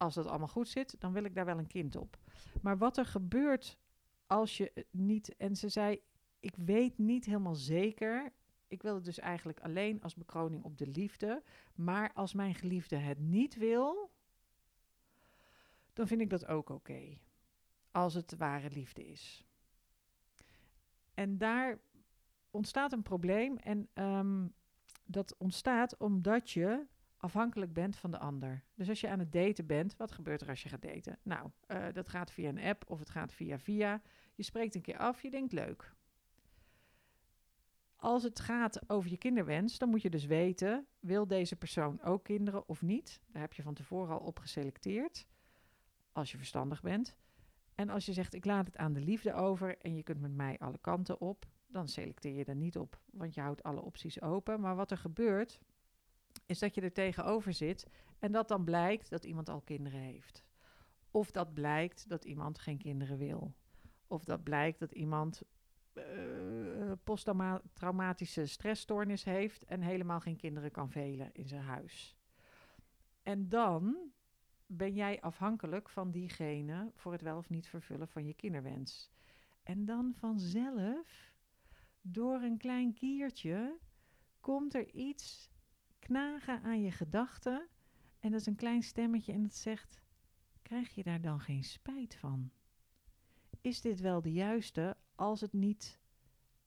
als 0.00 0.14
dat 0.14 0.26
allemaal 0.26 0.48
goed 0.48 0.68
zit, 0.68 1.00
dan 1.00 1.12
wil 1.12 1.24
ik 1.24 1.34
daar 1.34 1.44
wel 1.44 1.58
een 1.58 1.66
kind 1.66 1.96
op. 1.96 2.18
Maar 2.62 2.78
wat 2.78 2.96
er 2.96 3.06
gebeurt 3.06 3.78
als 4.26 4.56
je 4.56 4.86
niet, 4.90 5.36
en 5.36 5.56
ze 5.56 5.68
zei, 5.68 6.00
ik 6.40 6.56
weet 6.56 6.98
niet 6.98 7.24
helemaal 7.24 7.54
zeker, 7.54 8.32
ik 8.68 8.82
wil 8.82 8.94
het 8.94 9.04
dus 9.04 9.18
eigenlijk 9.18 9.60
alleen 9.60 10.02
als 10.02 10.14
bekroning 10.14 10.64
op 10.64 10.78
de 10.78 10.86
liefde, 10.86 11.42
maar 11.74 12.12
als 12.12 12.34
mijn 12.34 12.54
geliefde 12.54 12.96
het 12.96 13.18
niet 13.18 13.56
wil, 13.56 14.10
dan 15.92 16.06
vind 16.06 16.20
ik 16.20 16.30
dat 16.30 16.46
ook 16.46 16.68
oké 16.68 17.18
als 17.90 18.14
het 18.14 18.36
ware 18.36 18.70
liefde 18.70 19.06
is. 19.06 19.44
En 21.14 21.38
daar 21.38 21.78
ontstaat 22.50 22.92
een 22.92 23.02
probleem 23.02 23.56
en 23.56 23.88
ehm, 23.92 24.46
dat 25.04 25.36
ontstaat 25.38 25.96
omdat 25.96 26.50
je 26.50 26.86
afhankelijk 27.20 27.72
bent 27.72 27.96
van 27.96 28.10
de 28.10 28.18
ander. 28.18 28.62
Dus 28.74 28.88
als 28.88 29.00
je 29.00 29.08
aan 29.08 29.18
het 29.18 29.32
daten 29.32 29.66
bent, 29.66 29.96
wat 29.96 30.12
gebeurt 30.12 30.40
er 30.40 30.48
als 30.48 30.62
je 30.62 30.68
gaat 30.68 30.82
daten? 30.82 31.18
Nou, 31.22 31.50
uh, 31.68 31.86
dat 31.92 32.08
gaat 32.08 32.30
via 32.30 32.48
een 32.48 32.60
app 32.60 32.90
of 32.90 32.98
het 32.98 33.10
gaat 33.10 33.32
via 33.32 33.58
via. 33.58 34.02
Je 34.34 34.42
spreekt 34.42 34.74
een 34.74 34.82
keer 34.82 34.98
af, 34.98 35.22
je 35.22 35.30
denkt 35.30 35.52
leuk. 35.52 35.94
Als 37.96 38.22
het 38.22 38.40
gaat 38.40 38.90
over 38.90 39.10
je 39.10 39.16
kinderwens, 39.16 39.78
dan 39.78 39.88
moet 39.88 40.02
je 40.02 40.10
dus 40.10 40.24
weten: 40.26 40.86
wil 40.98 41.26
deze 41.26 41.56
persoon 41.56 42.02
ook 42.02 42.24
kinderen 42.24 42.68
of 42.68 42.82
niet? 42.82 43.20
Daar 43.26 43.42
heb 43.42 43.52
je 43.52 43.62
van 43.62 43.74
tevoren 43.74 44.18
al 44.18 44.26
op 44.26 44.38
geselecteerd, 44.38 45.26
als 46.12 46.30
je 46.30 46.36
verstandig 46.36 46.82
bent. 46.82 47.16
En 47.74 47.88
als 47.88 48.06
je 48.06 48.12
zegt, 48.12 48.34
ik 48.34 48.44
laat 48.44 48.66
het 48.66 48.76
aan 48.76 48.92
de 48.92 49.00
liefde 49.00 49.34
over 49.34 49.78
en 49.78 49.96
je 49.96 50.02
kunt 50.02 50.20
met 50.20 50.34
mij 50.34 50.58
alle 50.58 50.78
kanten 50.78 51.20
op, 51.20 51.46
dan 51.66 51.88
selecteer 51.88 52.34
je 52.34 52.44
er 52.44 52.56
niet 52.56 52.78
op, 52.78 53.00
want 53.10 53.34
je 53.34 53.40
houdt 53.40 53.62
alle 53.62 53.82
opties 53.82 54.20
open. 54.20 54.60
Maar 54.60 54.76
wat 54.76 54.90
er 54.90 54.98
gebeurt, 54.98 55.60
is 56.50 56.58
dat 56.58 56.74
je 56.74 56.80
er 56.80 56.92
tegenover 56.92 57.52
zit 57.52 57.86
en 58.18 58.32
dat 58.32 58.48
dan 58.48 58.64
blijkt 58.64 59.10
dat 59.10 59.24
iemand 59.24 59.48
al 59.48 59.60
kinderen 59.60 60.00
heeft. 60.00 60.44
Of 61.10 61.30
dat 61.30 61.54
blijkt 61.54 62.08
dat 62.08 62.24
iemand 62.24 62.58
geen 62.58 62.78
kinderen 62.78 63.18
wil. 63.18 63.54
Of 64.06 64.24
dat 64.24 64.42
blijkt 64.42 64.78
dat 64.78 64.92
iemand 64.92 65.42
uh, 65.94 66.92
posttraumatische 67.04 68.46
stressstoornis 68.46 69.24
heeft 69.24 69.64
en 69.64 69.80
helemaal 69.80 70.20
geen 70.20 70.36
kinderen 70.36 70.70
kan 70.70 70.90
velen 70.90 71.30
in 71.32 71.48
zijn 71.48 71.62
huis. 71.62 72.16
En 73.22 73.48
dan 73.48 73.96
ben 74.66 74.94
jij 74.94 75.20
afhankelijk 75.20 75.88
van 75.88 76.10
diegene 76.10 76.90
voor 76.94 77.12
het 77.12 77.22
wel 77.22 77.36
of 77.36 77.48
niet 77.48 77.68
vervullen 77.68 78.08
van 78.08 78.26
je 78.26 78.34
kinderwens. 78.34 79.10
En 79.62 79.84
dan 79.84 80.12
vanzelf 80.14 81.34
door 82.00 82.40
een 82.40 82.58
klein 82.58 82.92
kiertje 82.92 83.78
komt 84.40 84.74
er 84.74 84.90
iets 84.94 85.49
knagen 86.10 86.62
aan 86.62 86.82
je 86.82 86.90
gedachten. 86.90 87.68
En 88.20 88.30
dat 88.30 88.40
is 88.40 88.46
een 88.46 88.54
klein 88.54 88.82
stemmetje 88.82 89.32
en 89.32 89.42
dat 89.42 89.54
zegt: 89.54 90.00
Krijg 90.62 90.94
je 90.94 91.02
daar 91.02 91.20
dan 91.20 91.40
geen 91.40 91.64
spijt 91.64 92.14
van? 92.14 92.50
Is 93.60 93.80
dit 93.80 94.00
wel 94.00 94.22
de 94.22 94.32
juiste 94.32 94.96
als 95.14 95.40
het 95.40 95.52
niet 95.52 96.00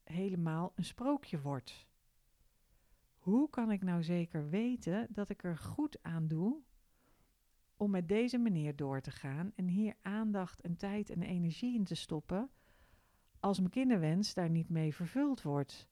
helemaal 0.03 0.71
een 0.75 0.85
sprookje 0.85 1.41
wordt? 1.41 1.87
Hoe 3.17 3.49
kan 3.49 3.71
ik 3.71 3.83
nou 3.83 4.03
zeker 4.03 4.49
weten 4.49 5.07
dat 5.09 5.29
ik 5.29 5.43
er 5.43 5.57
goed 5.57 6.03
aan 6.03 6.27
doe 6.27 6.61
om 7.77 7.91
met 7.91 8.07
deze 8.07 8.37
manier 8.37 8.75
door 8.75 9.01
te 9.01 9.11
gaan 9.11 9.51
en 9.55 9.67
hier 9.67 9.95
aandacht 10.01 10.61
en 10.61 10.77
tijd 10.77 11.09
en 11.09 11.21
energie 11.21 11.75
in 11.75 11.83
te 11.83 11.95
stoppen 11.95 12.49
als 13.39 13.57
mijn 13.59 13.71
kinderwens 13.71 14.33
daar 14.33 14.49
niet 14.49 14.69
mee 14.69 14.93
vervuld 14.95 15.41
wordt? 15.41 15.87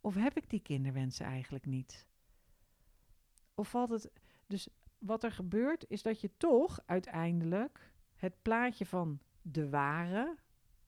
Of 0.00 0.14
heb 0.14 0.36
ik 0.36 0.50
die 0.50 0.62
kinderwens 0.62 1.20
eigenlijk 1.20 1.66
niet? 1.66 2.10
Of 3.54 3.68
valt 3.68 3.90
het. 3.90 4.12
Dus 4.46 4.68
wat 4.98 5.24
er 5.24 5.32
gebeurt 5.32 5.84
is 5.88 6.02
dat 6.02 6.20
je 6.20 6.36
toch 6.36 6.80
uiteindelijk 6.86 7.92
het 8.14 8.42
plaatje 8.42 8.86
van 8.86 9.20
de 9.42 9.68
ware, 9.68 10.36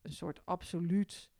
een 0.02 0.12
soort 0.12 0.40
absoluut 0.44 1.30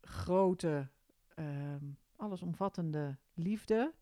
grote, 0.00 0.88
uh, 1.36 1.74
allesomvattende 2.16 3.16
liefde, 3.34 3.92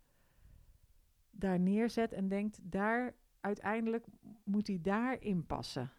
daar 1.31 1.61
neerzet 1.61 2.12
en 2.12 2.28
denkt, 2.28 2.59
daar 2.62 3.14
uiteindelijk 3.40 4.07
moet 4.45 4.66
hij 4.66 4.78
daarin 4.83 5.47
passen. 5.47 5.90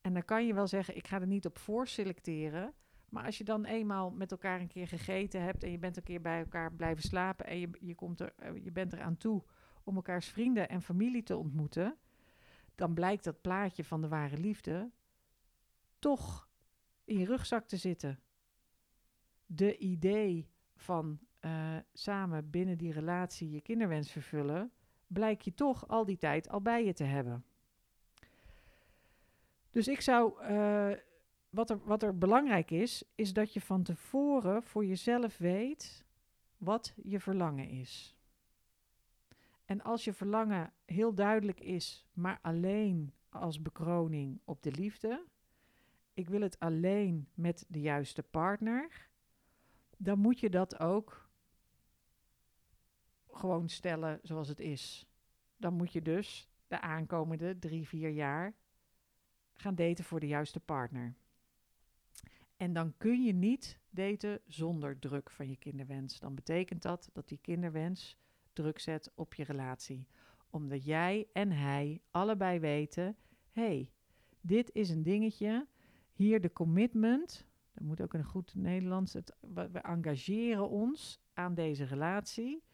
En 0.00 0.12
dan 0.12 0.24
kan 0.24 0.46
je 0.46 0.54
wel 0.54 0.66
zeggen, 0.66 0.96
ik 0.96 1.06
ga 1.06 1.20
er 1.20 1.26
niet 1.26 1.46
op 1.46 1.58
voor 1.58 1.88
selecteren. 1.88 2.74
Maar 3.08 3.24
als 3.24 3.38
je 3.38 3.44
dan 3.44 3.64
eenmaal 3.64 4.10
met 4.10 4.30
elkaar 4.30 4.60
een 4.60 4.68
keer 4.68 4.88
gegeten 4.88 5.42
hebt 5.42 5.62
en 5.62 5.70
je 5.70 5.78
bent 5.78 5.96
een 5.96 6.02
keer 6.02 6.20
bij 6.20 6.38
elkaar 6.38 6.72
blijven 6.72 7.02
slapen 7.02 7.46
en 7.46 7.58
je, 7.58 7.68
je, 7.80 7.94
komt 7.94 8.20
er, 8.20 8.32
eh, 8.36 8.64
je 8.64 8.72
bent 8.72 8.92
eraan 8.92 9.16
toe 9.16 9.42
om 9.84 9.96
elkaars 9.96 10.26
vrienden 10.26 10.68
en 10.68 10.82
familie 10.82 11.22
te 11.22 11.36
ontmoeten, 11.36 11.96
dan 12.74 12.94
blijkt 12.94 13.24
dat 13.24 13.40
plaatje 13.40 13.84
van 13.84 14.00
de 14.00 14.08
ware 14.08 14.38
liefde 14.38 14.90
toch 15.98 16.48
in 17.04 17.18
je 17.18 17.24
rugzak 17.24 17.66
te 17.66 17.76
zitten. 17.76 18.20
De 19.46 19.76
idee 19.76 20.50
van 20.74 21.18
uh, 21.40 21.76
samen 21.92 22.50
binnen 22.50 22.78
die 22.78 22.92
relatie 22.92 23.50
je 23.50 23.60
kinderwens 23.60 24.10
vervullen, 24.10 24.72
blijk 25.06 25.40
je 25.40 25.54
toch 25.54 25.88
al 25.88 26.04
die 26.04 26.16
tijd 26.16 26.48
al 26.48 26.60
bij 26.60 26.84
je 26.84 26.92
te 26.92 27.04
hebben. 27.04 27.44
Dus 29.70 29.88
ik 29.88 30.00
zou, 30.00 30.42
uh, 30.42 30.92
wat, 31.56 31.70
er, 31.70 31.80
wat 31.84 32.02
er 32.02 32.18
belangrijk 32.18 32.70
is, 32.70 33.04
is 33.14 33.32
dat 33.32 33.52
je 33.52 33.60
van 33.60 33.82
tevoren 33.82 34.62
voor 34.62 34.84
jezelf 34.84 35.38
weet 35.38 36.04
wat 36.56 36.94
je 37.02 37.20
verlangen 37.20 37.68
is. 37.68 38.16
En 39.64 39.82
als 39.82 40.04
je 40.04 40.12
verlangen 40.12 40.72
heel 40.84 41.14
duidelijk 41.14 41.60
is, 41.60 42.06
maar 42.12 42.38
alleen 42.42 43.12
als 43.28 43.62
bekroning 43.62 44.40
op 44.44 44.62
de 44.62 44.72
liefde, 44.72 45.24
ik 46.14 46.28
wil 46.28 46.40
het 46.40 46.58
alleen 46.58 47.28
met 47.34 47.64
de 47.68 47.80
juiste 47.80 48.22
partner, 48.22 49.08
dan 49.96 50.18
moet 50.18 50.40
je 50.40 50.50
dat 50.50 50.80
ook 50.80 51.30
gewoon 53.30 53.68
stellen 53.68 54.20
zoals 54.22 54.48
het 54.48 54.60
is. 54.60 55.06
Dan 55.56 55.74
moet 55.74 55.92
je 55.92 56.02
dus 56.02 56.48
de 56.66 56.80
aankomende 56.80 57.58
drie, 57.58 57.88
vier 57.88 58.10
jaar 58.10 58.54
gaan 59.54 59.74
daten 59.74 60.04
voor 60.04 60.20
de 60.20 60.26
juiste 60.26 60.60
partner. 60.60 61.14
En 62.56 62.72
dan 62.72 62.94
kun 62.96 63.22
je 63.22 63.32
niet 63.32 63.78
daten 63.90 64.40
zonder 64.46 64.98
druk 64.98 65.30
van 65.30 65.48
je 65.48 65.56
kinderwens. 65.56 66.18
Dan 66.18 66.34
betekent 66.34 66.82
dat 66.82 67.10
dat 67.12 67.28
die 67.28 67.38
kinderwens 67.38 68.16
druk 68.52 68.78
zet 68.78 69.10
op 69.14 69.34
je 69.34 69.44
relatie. 69.44 70.06
Omdat 70.50 70.84
jij 70.84 71.26
en 71.32 71.50
hij 71.50 72.00
allebei 72.10 72.58
weten: 72.58 73.16
hey, 73.50 73.90
dit 74.40 74.70
is 74.72 74.90
een 74.90 75.02
dingetje. 75.02 75.66
Hier 76.12 76.40
de 76.40 76.52
commitment. 76.52 77.46
Dat 77.72 77.84
moet 77.84 78.02
ook 78.02 78.14
een 78.14 78.24
goed 78.24 78.54
Nederlands. 78.54 79.12
Het, 79.12 79.36
we 79.40 79.78
engageren 79.78 80.68
ons 80.68 81.20
aan 81.32 81.54
deze 81.54 81.84
relatie 81.84 82.64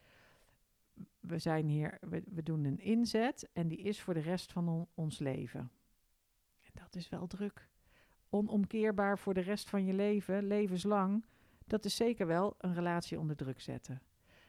we 1.20 1.38
zijn 1.38 1.68
hier, 1.68 1.98
we, 2.00 2.22
we 2.26 2.42
doen 2.42 2.64
een 2.64 2.78
inzet 2.78 3.50
en 3.52 3.68
die 3.68 3.78
is 3.78 4.00
voor 4.00 4.14
de 4.14 4.20
rest 4.20 4.52
van 4.52 4.88
ons 4.94 5.18
leven. 5.18 5.70
En 6.60 6.70
dat 6.72 6.94
is 6.94 7.08
wel 7.08 7.26
druk. 7.26 7.70
Onomkeerbaar 8.34 9.18
voor 9.18 9.34
de 9.34 9.40
rest 9.40 9.68
van 9.68 9.84
je 9.84 9.92
leven, 9.92 10.46
levenslang, 10.46 11.24
dat 11.66 11.84
is 11.84 11.96
zeker 11.96 12.26
wel 12.26 12.54
een 12.58 12.74
relatie 12.74 13.18
onder 13.18 13.36
druk 13.36 13.60
zetten. 13.60 14.02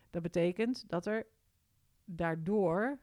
Dat 0.10 0.22
betekent 0.22 0.90
dat 0.90 1.06
er 1.06 1.26
daardoor, 2.06 3.00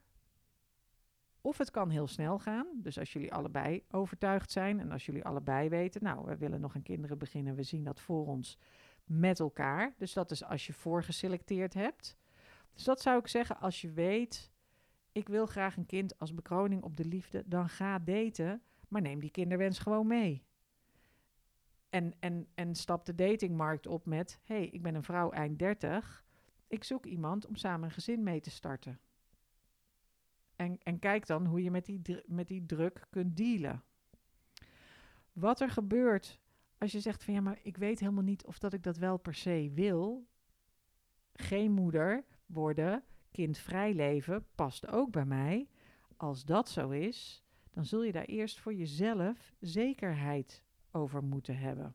of 1.40 1.58
het 1.58 1.70
kan 1.70 1.90
heel 1.90 2.06
snel 2.06 2.38
gaan, 2.38 2.66
dus 2.74 2.98
als 2.98 3.12
jullie 3.12 3.32
allebei 3.32 3.84
overtuigd 3.90 4.50
zijn 4.50 4.80
en 4.80 4.92
als 4.92 5.06
jullie 5.06 5.24
allebei 5.24 5.68
weten, 5.68 6.02
nou, 6.02 6.26
we 6.26 6.36
willen 6.36 6.60
nog 6.60 6.74
een 6.74 6.82
kinderen 6.82 7.18
beginnen, 7.18 7.54
we 7.54 7.62
zien 7.62 7.84
dat 7.84 8.00
voor 8.00 8.26
ons 8.26 8.58
met 9.04 9.40
elkaar. 9.40 9.94
Dus 9.98 10.12
dat 10.12 10.30
is 10.30 10.44
als 10.44 10.66
je 10.66 10.72
voorgeselecteerd 10.72 11.74
hebt. 11.74 12.16
Dus 12.72 12.84
dat 12.84 13.00
zou 13.00 13.18
ik 13.18 13.26
zeggen, 13.26 13.60
als 13.60 13.80
je 13.80 13.90
weet, 13.90 14.50
ik 15.12 15.28
wil 15.28 15.46
graag 15.46 15.76
een 15.76 15.86
kind 15.86 16.18
als 16.18 16.34
bekroning 16.34 16.82
op 16.82 16.96
de 16.96 17.04
liefde, 17.04 17.42
dan 17.46 17.68
ga 17.68 17.98
daten, 17.98 18.62
maar 18.88 19.02
neem 19.02 19.20
die 19.20 19.30
kinderwens 19.30 19.78
gewoon 19.78 20.06
mee. 20.06 20.44
En, 21.90 22.14
en, 22.20 22.46
en 22.54 22.74
stap 22.74 23.04
de 23.04 23.14
datingmarkt 23.14 23.86
op 23.86 24.06
met, 24.06 24.40
hey, 24.44 24.66
ik 24.66 24.82
ben 24.82 24.94
een 24.94 25.02
vrouw 25.02 25.30
eind 25.30 25.58
30, 25.58 26.24
ik 26.66 26.84
zoek 26.84 27.06
iemand 27.06 27.46
om 27.46 27.56
samen 27.56 27.84
een 27.84 27.94
gezin 27.94 28.22
mee 28.22 28.40
te 28.40 28.50
starten. 28.50 29.00
En, 30.56 30.78
en 30.82 30.98
kijk 30.98 31.26
dan 31.26 31.46
hoe 31.46 31.62
je 31.62 31.70
met 31.70 31.84
die, 31.84 32.00
met 32.26 32.48
die 32.48 32.66
druk 32.66 33.06
kunt 33.10 33.36
dealen. 33.36 33.82
Wat 35.32 35.60
er 35.60 35.70
gebeurt 35.70 36.40
als 36.78 36.92
je 36.92 37.00
zegt 37.00 37.24
van 37.24 37.34
ja, 37.34 37.40
maar 37.40 37.58
ik 37.62 37.76
weet 37.76 38.00
helemaal 38.00 38.24
niet 38.24 38.44
of 38.44 38.58
dat 38.58 38.72
ik 38.72 38.82
dat 38.82 38.96
wel 38.96 39.16
per 39.16 39.34
se 39.34 39.70
wil. 39.74 40.26
Geen 41.32 41.72
moeder 41.72 42.24
worden, 42.46 43.04
kindvrij 43.30 43.94
leven, 43.94 44.46
past 44.54 44.86
ook 44.86 45.10
bij 45.10 45.24
mij. 45.24 45.68
Als 46.16 46.44
dat 46.44 46.68
zo 46.68 46.90
is, 46.90 47.42
dan 47.70 47.84
zul 47.84 48.02
je 48.02 48.12
daar 48.12 48.24
eerst 48.24 48.60
voor 48.60 48.74
jezelf 48.74 49.52
zekerheid 49.60 50.64
over 50.92 51.24
moeten 51.24 51.58
hebben. 51.58 51.94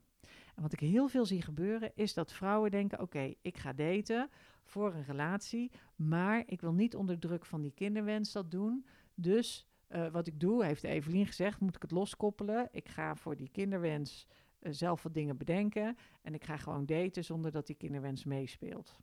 En 0.56 0.62
wat 0.62 0.74
ik 0.74 0.80
heel 0.80 1.08
veel 1.08 1.26
zie 1.26 1.42
gebeuren, 1.42 1.92
is 1.96 2.14
dat 2.14 2.34
vrouwen 2.34 2.72
denken: 2.72 3.00
oké, 3.00 3.34
ik 3.42 3.58
ga 3.58 3.74
daten 3.74 4.30
voor 4.64 4.94
een 4.94 5.04
relatie, 5.04 5.72
maar 5.96 6.44
ik 6.46 6.62
wil 6.62 6.74
niet 6.74 6.96
onder 6.96 7.20
druk 7.20 7.46
van 7.46 7.62
die 7.62 7.74
kinderwens 7.74 8.32
dat 8.32 8.52
doen. 8.52 8.86
Dus 9.14 9.68
uh, 9.90 10.08
wat 10.08 10.28
ik 10.28 10.40
doe, 10.40 10.66
heeft 10.66 10.84
Evelien 10.84 11.26
gezegd, 11.26 11.60
moet 11.60 11.76
ik 11.76 11.82
het 11.82 11.92
loskoppelen. 11.92 12.68
Ik 12.72 12.90
ga 12.90 13.16
voor 13.16 13.36
die 13.36 13.50
kinderwens 13.50 14.28
uh, 14.60 14.72
zelf 14.74 15.04
wat 15.04 15.14
dingen 15.14 15.38
bedenken 15.38 15.98
en 16.22 16.34
ik 16.34 16.44
ga 16.44 16.58
gewoon 16.58 16.86
daten 16.86 17.24
zonder 17.24 17.52
dat 17.52 17.68
die 17.68 17.76
kinderwens 17.76 18.24
meespeelt 18.24 19.00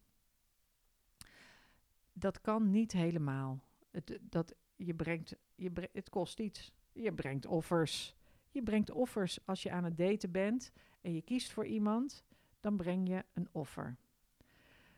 dat 2.13 2.41
kan 2.41 2.71
niet 2.71 2.93
helemaal. 2.93 3.65
Het, 3.91 4.19
dat, 4.21 4.55
je 4.77 4.95
brengt, 4.95 5.37
je 5.55 5.89
het 5.93 6.11
kost 6.11 6.41
iets. 6.41 6.73
Je 6.93 7.13
brengt 7.13 7.47
offers. 7.47 8.17
Je 8.53 8.63
brengt 8.63 8.91
offers 8.91 9.47
als 9.47 9.63
je 9.63 9.71
aan 9.71 9.85
het 9.85 9.97
daten 9.97 10.31
bent 10.31 10.73
en 11.01 11.15
je 11.15 11.23
kiest 11.23 11.53
voor 11.53 11.67
iemand, 11.67 12.25
dan 12.61 12.77
breng 12.77 13.09
je 13.09 13.25
een 13.33 13.49
offer. 13.53 13.97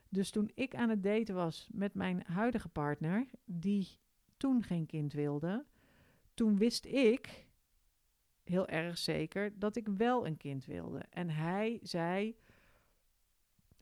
Dus 0.08 0.30
toen 0.30 0.50
ik 0.54 0.74
aan 0.74 0.88
het 0.88 1.02
daten 1.02 1.34
was 1.34 1.68
met 1.72 1.94
mijn 1.94 2.22
huidige 2.26 2.68
partner, 2.68 3.26
die 3.44 3.88
toen 4.36 4.62
geen 4.62 4.86
kind 4.86 5.12
wilde, 5.12 5.64
toen 6.34 6.58
wist 6.58 6.84
ik 6.84 7.46
heel 8.44 8.68
erg 8.68 8.98
zeker 8.98 9.58
dat 9.58 9.76
ik 9.76 9.88
wel 9.88 10.26
een 10.26 10.36
kind 10.36 10.64
wilde. 10.64 10.98
En 11.10 11.30
hij 11.30 11.78
zei: 11.82 12.36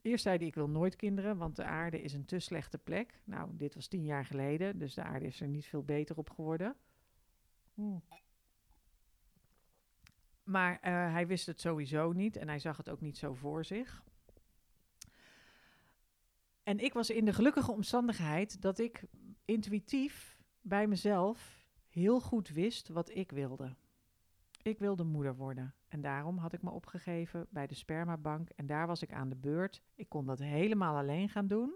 Eerst 0.01 0.23
zei 0.23 0.37
hij, 0.37 0.47
ik 0.47 0.55
wil 0.55 0.69
nooit 0.69 0.95
kinderen, 0.95 1.37
want 1.37 1.55
de 1.55 1.63
aarde 1.63 2.01
is 2.01 2.13
een 2.13 2.25
te 2.25 2.39
slechte 2.39 2.77
plek. 2.77 3.19
Nou, 3.23 3.49
dit 3.53 3.75
was 3.75 3.87
tien 3.87 4.05
jaar 4.05 4.25
geleden, 4.25 4.79
dus 4.79 4.93
de 4.93 5.03
aarde 5.03 5.25
is 5.25 5.41
er 5.41 5.47
niet 5.47 5.65
veel 5.65 5.83
beter 5.83 6.17
op 6.17 6.29
geworden. 6.29 6.75
Hmm. 7.73 8.03
Maar 10.43 10.73
uh, 10.73 10.79
hij 11.13 11.27
wist 11.27 11.45
het 11.45 11.61
sowieso 11.61 12.11
niet 12.11 12.35
en 12.35 12.47
hij 12.47 12.59
zag 12.59 12.77
het 12.77 12.89
ook 12.89 13.01
niet 13.01 13.17
zo 13.17 13.33
voor 13.33 13.65
zich. 13.65 14.03
En 16.63 16.79
ik 16.79 16.93
was 16.93 17.09
in 17.09 17.25
de 17.25 17.33
gelukkige 17.33 17.71
omstandigheid 17.71 18.61
dat 18.61 18.79
ik 18.79 19.03
intuïtief 19.45 20.37
bij 20.61 20.87
mezelf 20.87 21.67
heel 21.89 22.21
goed 22.21 22.49
wist 22.49 22.87
wat 22.87 23.15
ik 23.15 23.31
wilde. 23.31 23.75
Ik 24.61 24.79
wilde 24.79 25.03
moeder 25.03 25.35
worden. 25.35 25.75
En 25.87 26.01
daarom 26.01 26.37
had 26.37 26.53
ik 26.53 26.61
me 26.61 26.69
opgegeven 26.69 27.47
bij 27.49 27.67
de 27.67 27.75
spermabank 27.75 28.49
en 28.49 28.65
daar 28.65 28.87
was 28.87 29.01
ik 29.01 29.13
aan 29.13 29.29
de 29.29 29.35
beurt. 29.35 29.81
Ik 29.95 30.09
kon 30.09 30.25
dat 30.25 30.39
helemaal 30.39 30.97
alleen 30.97 31.29
gaan 31.29 31.47
doen. 31.47 31.73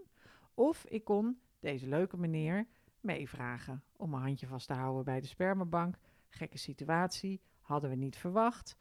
Of 0.54 0.86
ik 0.86 1.04
kon 1.04 1.40
deze 1.60 1.88
leuke 1.88 2.18
meneer 2.18 2.68
meevragen 3.00 3.84
om 3.96 4.10
mijn 4.10 4.24
handje 4.24 4.48
vast 4.48 4.68
te 4.68 4.74
houden 4.74 5.04
bij 5.04 5.22
de 5.22 5.28
spermabank. 5.28 5.98
Gekke 6.30 6.58
situatie, 6.58 7.42
hadden 7.68 7.90
we 7.90 7.96
niet 7.96 8.18
verwacht. 8.18 8.78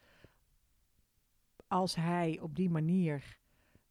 Als 1.67 1.95
hij 1.95 2.39
op 2.41 2.57
die 2.57 2.71
manier 2.71 3.39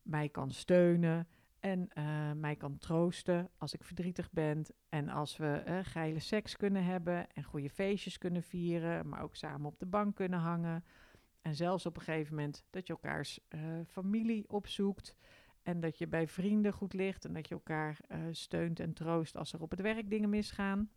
mij 0.01 0.29
kan 0.29 0.51
steunen 0.51 1.27
en 1.59 1.87
eh, 1.89 2.31
mij 2.31 2.55
kan 2.55 2.77
troosten 2.77 3.49
als 3.57 3.73
ik 3.73 3.83
verdrietig 3.83 4.31
ben. 4.31 4.65
En 4.89 5.09
als 5.09 5.37
we 5.37 5.63
uh, 5.67 5.79
geile 5.81 6.19
seks 6.19 6.55
kunnen 6.55 6.83
hebben 6.83 7.31
en 7.31 7.43
goede 7.43 7.69
feestjes 7.69 8.17
kunnen 8.17 8.43
vieren, 8.43 9.09
maar 9.09 9.21
ook 9.21 9.35
samen 9.35 9.67
op 9.67 9.79
de 9.79 9.85
bank 9.85 10.15
kunnen 10.15 10.39
hangen. 10.39 10.85
En 11.41 11.55
zelfs 11.55 11.85
op 11.85 11.95
een 11.97 12.03
gegeven 12.03 12.35
moment 12.35 12.65
dat 12.69 12.87
je 12.87 12.93
elkaars 12.93 13.39
uh, 13.49 13.61
familie 13.87 14.49
opzoekt. 14.49 15.15
En 15.63 15.79
dat 15.79 15.97
je 15.97 16.07
bij 16.07 16.27
vrienden 16.27 16.73
goed 16.73 16.93
ligt 16.93 17.25
en 17.25 17.33
dat 17.33 17.47
je 17.47 17.53
elkaar 17.53 17.99
steunt 18.31 18.79
en 18.79 18.93
troost 18.93 19.37
als 19.37 19.53
er 19.53 19.61
op 19.61 19.71
het 19.71 19.81
werk 19.81 20.09
dingen 20.09 20.29
misgaan. 20.29 20.89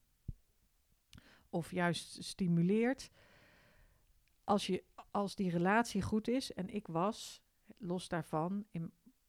Of 1.48 1.70
juist 1.70 2.24
stimuleert. 2.24 3.10
Als, 4.48 4.66
je, 4.66 4.84
als 5.10 5.34
die 5.34 5.50
relatie 5.50 6.02
goed 6.02 6.28
is, 6.28 6.52
en 6.52 6.74
ik 6.74 6.86
was 6.86 7.42
los 7.76 8.08
daarvan 8.08 8.66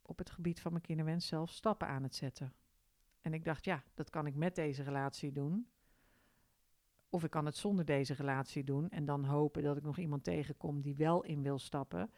op 0.02 0.18
het 0.18 0.30
gebied 0.30 0.60
van 0.62 0.72
mijn 0.72 0.84
kinderwens 0.84 1.28
zelf 1.28 1.50
stappen 1.50 1.88
aan 1.88 2.04
het 2.04 2.16
zetten. 2.16 2.54
En 3.22 3.34
ik 3.34 3.46
dacht, 3.46 3.66
ja, 3.66 3.84
dat 3.94 4.10
kan 4.10 4.26
ik 4.26 4.36
met 4.36 4.56
deze 4.56 4.84
relatie 4.84 5.32
doen. 5.32 5.70
Of 7.10 7.24
ik 7.24 7.30
kan 7.30 7.46
het 7.46 7.56
zonder 7.56 7.86
deze 7.86 8.14
relatie 8.14 8.64
doen 8.64 8.90
en 8.90 9.06
dan 9.06 9.24
hopen 9.24 9.64
dat 9.64 9.78
ik 9.78 9.84
nog 9.84 9.98
iemand 9.98 10.24
tegenkom 10.24 10.82
die 10.82 10.96
wel 10.96 11.24
in 11.24 11.42
wil 11.42 11.60
stappen. 11.60 12.12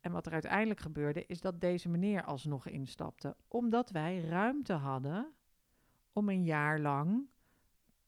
En 0.00 0.12
wat 0.12 0.26
er 0.26 0.32
uiteindelijk 0.32 0.80
gebeurde, 0.80 1.26
is 1.26 1.40
dat 1.40 1.60
deze 1.60 1.88
meneer 1.88 2.24
alsnog 2.24 2.66
instapte. 2.66 3.36
Omdat 3.48 3.90
wij 3.90 4.20
ruimte 4.20 4.72
hadden 4.72 5.34
om 6.12 6.28
een 6.28 6.44
jaar 6.44 6.78
lang, 6.78 7.28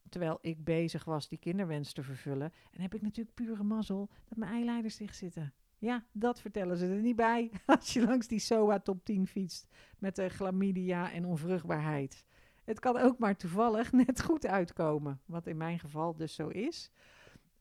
terwijl 0.09 0.39
ik 0.41 0.65
bezig 0.65 1.05
was 1.05 1.29
die 1.29 1.39
kinderwens 1.39 1.93
te 1.93 2.03
vervullen. 2.03 2.53
En 2.71 2.81
heb 2.81 2.95
ik 2.95 3.03
natuurlijk 3.03 3.35
pure 3.35 3.63
mazzel 3.63 4.11
dat 4.29 4.39
mijn 4.39 4.53
eileiders 4.53 4.97
dicht 4.97 5.17
zitten. 5.17 5.55
Ja, 5.79 6.05
dat 6.13 6.41
vertellen 6.41 6.77
ze 6.77 6.87
er 6.87 7.01
niet 7.01 7.17
bij 7.17 7.51
als 7.67 7.93
je 7.93 8.07
langs 8.07 8.27
die 8.27 8.39
SOA 8.39 8.79
top 8.79 9.05
10 9.05 9.27
fietst 9.27 9.69
met 9.99 10.17
de 10.17 10.29
chlamydia 10.29 11.13
en 11.13 11.25
onvruchtbaarheid. 11.25 12.25
Het 12.65 12.79
kan 12.79 12.97
ook 12.97 13.19
maar 13.19 13.37
toevallig 13.37 13.93
net 14.07 14.23
goed 14.23 14.47
uitkomen, 14.47 15.21
wat 15.27 15.47
in 15.47 15.57
mijn 15.57 15.79
geval 15.79 16.17
dus 16.17 16.35
zo 16.35 16.49
is. 16.49 16.91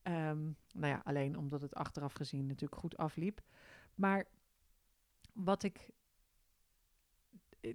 Um, 0.03 0.57
nou 0.74 0.93
ja, 0.93 1.01
alleen 1.03 1.38
omdat 1.38 1.62
het 1.62 1.75
achteraf 1.75 2.13
gezien 2.13 2.45
natuurlijk 2.45 2.81
goed 2.81 2.98
afliep. 2.98 3.41
Maar 3.95 4.27
wat 5.33 5.63
ik. 5.63 5.89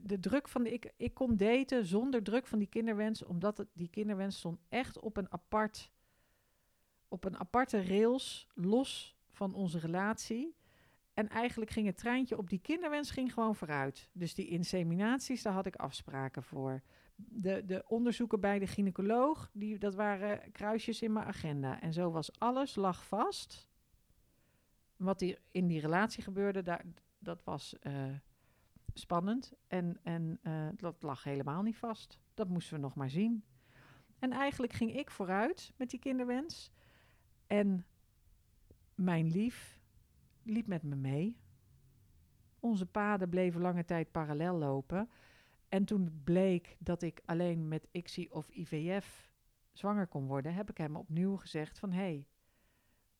De 0.00 0.20
druk 0.20 0.48
van 0.48 0.62
de, 0.62 0.72
ik, 0.72 0.92
ik 0.96 1.14
kon 1.14 1.36
daten 1.36 1.86
zonder 1.86 2.22
druk 2.22 2.46
van 2.46 2.58
die 2.58 2.68
kinderwens, 2.68 3.24
omdat 3.24 3.66
die 3.72 3.88
kinderwens 3.88 4.36
stond 4.36 4.60
echt 4.68 4.98
op 5.00 5.16
een 5.16 5.32
apart. 5.32 5.90
Op 7.08 7.24
een 7.24 7.38
aparte 7.38 7.82
rails, 7.82 8.46
los 8.54 9.16
van 9.30 9.54
onze 9.54 9.78
relatie. 9.78 10.56
En 11.14 11.28
eigenlijk 11.28 11.70
ging 11.70 11.86
het 11.86 11.96
treintje 11.96 12.38
op 12.38 12.50
die 12.50 12.60
kinderwens 12.60 13.10
ging 13.10 13.32
gewoon 13.32 13.56
vooruit. 13.56 14.08
Dus 14.12 14.34
die 14.34 14.48
inseminaties, 14.48 15.42
daar 15.42 15.52
had 15.52 15.66
ik 15.66 15.76
afspraken 15.76 16.42
voor. 16.42 16.82
De, 17.14 17.64
de 17.64 17.84
onderzoeken 17.86 18.40
bij 18.40 18.58
de 18.58 18.66
gynaecoloog, 18.66 19.50
die, 19.52 19.78
dat 19.78 19.94
waren 19.94 20.52
kruisjes 20.52 21.02
in 21.02 21.12
mijn 21.12 21.26
agenda. 21.26 21.80
En 21.80 21.92
zo 21.92 22.10
was 22.10 22.38
alles, 22.38 22.74
lag 22.74 23.06
vast. 23.06 23.68
Wat 24.96 25.18
die, 25.18 25.38
in 25.50 25.66
die 25.66 25.80
relatie 25.80 26.22
gebeurde, 26.22 26.62
daar, 26.62 26.84
dat 27.18 27.44
was 27.44 27.74
uh, 27.82 27.92
spannend. 28.98 29.52
En, 29.66 29.98
en 30.02 30.38
uh, 30.42 30.68
dat 30.76 31.02
lag 31.02 31.24
helemaal 31.24 31.62
niet 31.62 31.76
vast. 31.76 32.20
Dat 32.34 32.48
moesten 32.48 32.74
we 32.74 32.80
nog 32.80 32.94
maar 32.94 33.10
zien. 33.10 33.44
En 34.18 34.32
eigenlijk 34.32 34.72
ging 34.72 34.94
ik 34.94 35.10
vooruit 35.10 35.72
met 35.76 35.90
die 35.90 36.00
kinderwens. 36.00 36.72
En 37.46 37.86
mijn 38.94 39.30
lief 39.30 39.80
liep 40.42 40.66
met 40.66 40.82
me 40.82 40.94
mee. 40.94 41.36
Onze 42.60 42.86
paden 42.86 43.28
bleven 43.28 43.60
lange 43.60 43.84
tijd 43.84 44.10
parallel 44.10 44.56
lopen. 44.56 45.10
En 45.68 45.84
toen 45.84 46.20
bleek 46.24 46.76
dat 46.78 47.02
ik 47.02 47.22
alleen 47.24 47.68
met 47.68 47.88
ICSI 47.90 48.28
of 48.30 48.48
IVF 48.48 49.32
zwanger 49.72 50.06
kon 50.06 50.26
worden, 50.26 50.54
heb 50.54 50.70
ik 50.70 50.76
hem 50.76 50.96
opnieuw 50.96 51.36
gezegd 51.36 51.78
van 51.78 51.90
hé, 51.92 51.98
hey, 51.98 52.26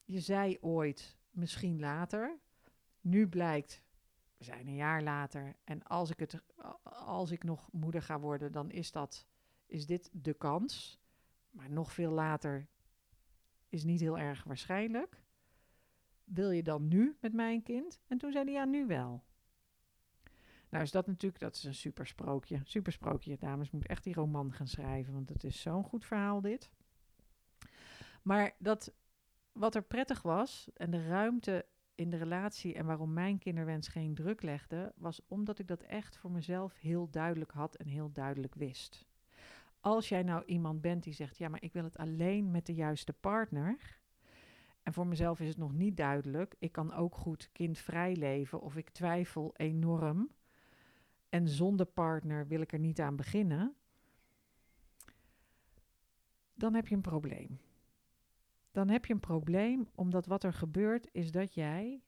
je 0.04 0.20
zei 0.20 0.58
ooit 0.60 1.18
misschien 1.30 1.80
later. 1.80 2.38
Nu 3.00 3.28
blijkt, 3.28 3.82
we 4.36 4.44
zijn 4.44 4.66
een 4.66 4.74
jaar 4.74 5.02
later. 5.02 5.56
En 5.64 5.82
als 5.82 6.10
ik, 6.10 6.18
het, 6.18 6.42
als 6.82 7.30
ik 7.30 7.44
nog 7.44 7.68
moeder 7.72 8.02
ga 8.02 8.20
worden, 8.20 8.52
dan 8.52 8.70
is, 8.70 8.92
dat, 8.92 9.26
is 9.66 9.86
dit 9.86 10.10
de 10.12 10.34
kans. 10.34 11.00
Maar 11.50 11.70
nog 11.70 11.92
veel 11.92 12.10
later 12.10 12.68
is 13.68 13.84
niet 13.84 14.00
heel 14.00 14.18
erg 14.18 14.44
waarschijnlijk 14.44 15.24
wil 16.26 16.50
je 16.50 16.62
dan 16.62 16.88
nu 16.88 17.16
met 17.20 17.32
mijn 17.32 17.62
kind? 17.62 18.00
En 18.06 18.18
toen 18.18 18.32
zei 18.32 18.44
hij, 18.44 18.52
ja, 18.52 18.64
nu 18.64 18.86
wel. 18.86 19.24
Nou 20.68 20.84
is 20.84 20.90
dat 20.90 21.06
natuurlijk, 21.06 21.42
dat 21.42 21.54
is 21.54 21.64
een 21.64 21.74
super 21.74 22.06
sprookje. 22.06 22.60
Super 22.64 22.92
sprookje, 22.92 23.36
dames. 23.38 23.70
Moet 23.70 23.86
echt 23.86 24.04
die 24.04 24.14
roman 24.14 24.52
gaan 24.52 24.68
schrijven, 24.68 25.12
want 25.12 25.28
het 25.28 25.44
is 25.44 25.60
zo'n 25.60 25.84
goed 25.84 26.04
verhaal 26.04 26.40
dit. 26.40 26.70
Maar 28.22 28.54
dat, 28.58 28.94
wat 29.52 29.74
er 29.74 29.82
prettig 29.82 30.22
was 30.22 30.70
en 30.74 30.90
de 30.90 31.06
ruimte 31.06 31.66
in 31.96 32.10
de 32.10 32.16
relatie 32.16 32.74
en 32.74 32.86
waarom 32.86 33.12
mijn 33.12 33.38
kinderwens 33.38 33.88
geen 33.88 34.14
druk 34.14 34.42
legde, 34.42 34.92
was 34.96 35.20
omdat 35.28 35.58
ik 35.58 35.66
dat 35.66 35.82
echt 35.82 36.16
voor 36.16 36.30
mezelf 36.30 36.74
heel 36.80 37.10
duidelijk 37.10 37.50
had 37.50 37.74
en 37.74 37.86
heel 37.86 38.12
duidelijk 38.12 38.54
wist. 38.54 39.06
Als 39.80 40.08
jij 40.08 40.22
nou 40.22 40.44
iemand 40.44 40.80
bent 40.80 41.02
die 41.02 41.12
zegt, 41.12 41.38
ja, 41.38 41.48
maar 41.48 41.62
ik 41.62 41.72
wil 41.72 41.84
het 41.84 41.98
alleen 41.98 42.50
met 42.50 42.66
de 42.66 42.74
juiste 42.74 43.12
partner, 43.12 43.98
en 44.86 44.92
voor 44.92 45.06
mezelf 45.06 45.40
is 45.40 45.48
het 45.48 45.56
nog 45.56 45.72
niet 45.72 45.96
duidelijk. 45.96 46.54
Ik 46.58 46.72
kan 46.72 46.92
ook 46.92 47.14
goed 47.14 47.48
kindvrij 47.52 48.16
leven 48.16 48.60
of 48.60 48.76
ik 48.76 48.90
twijfel 48.90 49.54
enorm. 49.56 50.30
En 51.28 51.48
zonder 51.48 51.86
partner 51.86 52.46
wil 52.46 52.60
ik 52.60 52.72
er 52.72 52.78
niet 52.78 53.00
aan 53.00 53.16
beginnen. 53.16 53.74
Dan 56.54 56.74
heb 56.74 56.88
je 56.88 56.94
een 56.94 57.00
probleem. 57.00 57.58
Dan 58.76 58.88
heb 58.88 59.04
je 59.06 59.12
een 59.12 59.20
probleem 59.20 59.88
omdat 59.94 60.26
wat 60.26 60.44
er 60.44 60.52
gebeurt 60.52 61.08
is 61.12 61.30
dat 61.30 61.54
jij 61.54 62.02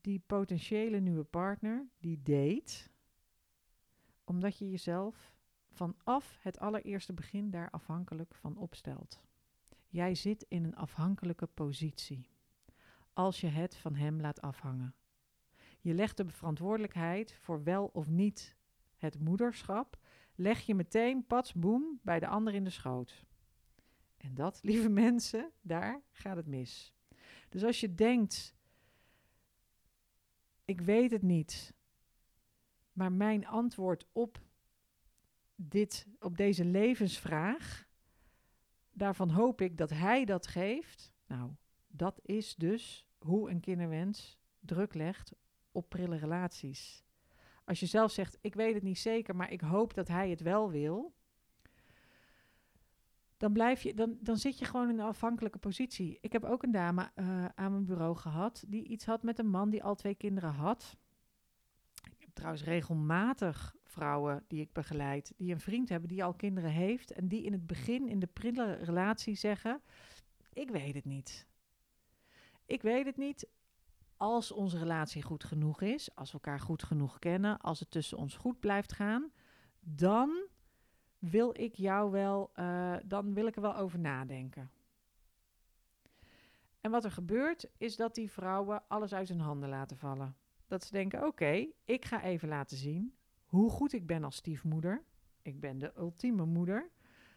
die 0.00 0.22
potentiële 0.26 0.98
nieuwe 0.98 1.24
partner, 1.24 1.88
die 1.98 2.22
date, 2.22 2.90
omdat 4.24 4.58
je 4.58 4.70
jezelf 4.70 5.34
vanaf 5.70 6.38
het 6.40 6.58
allereerste 6.58 7.12
begin 7.12 7.50
daar 7.50 7.70
afhankelijk 7.70 8.34
van 8.34 8.56
opstelt. 8.56 9.20
Jij 9.88 10.14
zit 10.14 10.46
in 10.48 10.64
een 10.64 10.76
afhankelijke 10.76 11.46
positie 11.46 12.28
als 13.12 13.40
je 13.40 13.48
het 13.48 13.76
van 13.76 13.94
hem 13.94 14.20
laat 14.20 14.40
afhangen. 14.40 14.94
Je 15.80 15.94
legt 15.94 16.16
de 16.16 16.28
verantwoordelijkheid 16.28 17.34
voor 17.34 17.62
wel 17.62 17.90
of 17.92 18.08
niet 18.08 18.56
het 18.96 19.20
moederschap, 19.20 19.98
leg 20.34 20.60
je 20.60 20.74
meteen 20.74 21.26
pats 21.26 21.52
boem 21.52 22.00
bij 22.02 22.18
de 22.18 22.26
ander 22.26 22.54
in 22.54 22.64
de 22.64 22.70
schoot. 22.70 23.26
En 24.18 24.34
dat, 24.34 24.60
lieve 24.70 24.88
mensen, 24.88 25.50
daar 25.60 26.02
gaat 26.10 26.36
het 26.36 26.46
mis. 26.46 26.94
Dus 27.48 27.64
als 27.64 27.80
je 27.80 27.94
denkt, 27.94 28.54
ik 30.64 30.80
weet 30.80 31.10
het 31.10 31.22
niet, 31.22 31.74
maar 32.92 33.12
mijn 33.12 33.46
antwoord 33.46 34.06
op, 34.12 34.40
dit, 35.54 36.06
op 36.18 36.36
deze 36.36 36.64
levensvraag 36.64 37.88
daarvan 38.98 39.30
hoop 39.30 39.60
ik 39.60 39.76
dat 39.76 39.90
hij 39.90 40.24
dat 40.24 40.46
geeft. 40.46 41.12
Nou, 41.26 41.50
dat 41.86 42.20
is 42.22 42.54
dus 42.54 43.06
hoe 43.18 43.50
een 43.50 43.60
kinderwens 43.60 44.38
druk 44.60 44.94
legt 44.94 45.32
op 45.72 45.88
prille 45.88 46.16
relaties. 46.16 47.04
Als 47.64 47.80
je 47.80 47.86
zelf 47.86 48.10
zegt, 48.10 48.38
ik 48.40 48.54
weet 48.54 48.74
het 48.74 48.82
niet 48.82 48.98
zeker, 48.98 49.36
maar 49.36 49.52
ik 49.52 49.60
hoop 49.60 49.94
dat 49.94 50.08
hij 50.08 50.30
het 50.30 50.40
wel 50.40 50.70
wil. 50.70 51.14
Dan, 53.38 53.52
blijf 53.52 53.82
je, 53.82 53.94
dan, 53.94 54.18
dan 54.20 54.36
zit 54.36 54.58
je 54.58 54.64
gewoon 54.64 54.88
in 54.88 54.98
een 54.98 55.06
afhankelijke 55.06 55.58
positie. 55.58 56.18
Ik 56.20 56.32
heb 56.32 56.44
ook 56.44 56.62
een 56.62 56.70
dame 56.70 57.10
uh, 57.14 57.44
aan 57.44 57.70
mijn 57.72 57.84
bureau 57.84 58.16
gehad 58.16 58.64
die 58.68 58.84
iets 58.84 59.04
had 59.04 59.22
met 59.22 59.38
een 59.38 59.50
man 59.50 59.70
die 59.70 59.84
al 59.84 59.94
twee 59.94 60.14
kinderen 60.14 60.52
had. 60.52 60.96
Ik 62.10 62.20
heb 62.20 62.30
trouwens 62.32 62.64
regelmatig 62.64 63.74
vrouwen 63.84 64.44
die 64.48 64.60
ik 64.60 64.72
begeleid, 64.72 65.32
die 65.36 65.52
een 65.52 65.60
vriend 65.60 65.88
hebben 65.88 66.08
die 66.08 66.24
al 66.24 66.34
kinderen 66.34 66.70
heeft 66.70 67.12
en 67.12 67.28
die 67.28 67.42
in 67.42 67.52
het 67.52 67.66
begin 67.66 68.08
in 68.08 68.18
de 68.18 68.26
prille 68.26 68.72
relatie 68.72 69.34
zeggen: 69.34 69.80
Ik 70.52 70.70
weet 70.70 70.94
het 70.94 71.04
niet. 71.04 71.46
Ik 72.66 72.82
weet 72.82 73.06
het 73.06 73.16
niet. 73.16 73.48
Als 74.16 74.52
onze 74.52 74.78
relatie 74.78 75.22
goed 75.22 75.44
genoeg 75.44 75.80
is, 75.80 76.14
als 76.14 76.32
we 76.32 76.34
elkaar 76.34 76.60
goed 76.60 76.82
genoeg 76.82 77.18
kennen, 77.18 77.60
als 77.60 77.80
het 77.80 77.90
tussen 77.90 78.18
ons 78.18 78.36
goed 78.36 78.60
blijft 78.60 78.92
gaan, 78.92 79.32
dan 79.80 80.48
wil 81.18 81.60
ik 81.60 81.74
jou 81.74 82.10
wel, 82.10 82.50
uh, 82.56 82.96
dan 83.04 83.34
wil 83.34 83.46
ik 83.46 83.56
er 83.56 83.62
wel 83.62 83.76
over 83.76 83.98
nadenken. 83.98 84.70
En 86.80 86.90
wat 86.90 87.04
er 87.04 87.10
gebeurt, 87.10 87.68
is 87.76 87.96
dat 87.96 88.14
die 88.14 88.30
vrouwen 88.30 88.82
alles 88.88 89.14
uit 89.14 89.28
hun 89.28 89.40
handen 89.40 89.68
laten 89.68 89.96
vallen. 89.96 90.36
Dat 90.66 90.84
ze 90.84 90.92
denken: 90.92 91.26
oké, 91.26 91.66
ik 91.84 92.04
ga 92.04 92.22
even 92.22 92.48
laten 92.48 92.76
zien 92.76 93.14
hoe 93.44 93.70
goed 93.70 93.92
ik 93.92 94.06
ben 94.06 94.24
als 94.24 94.36
stiefmoeder. 94.36 95.04
Ik 95.42 95.60
ben 95.60 95.78
de 95.78 95.92
ultieme 95.96 96.44
moeder. 96.44 96.90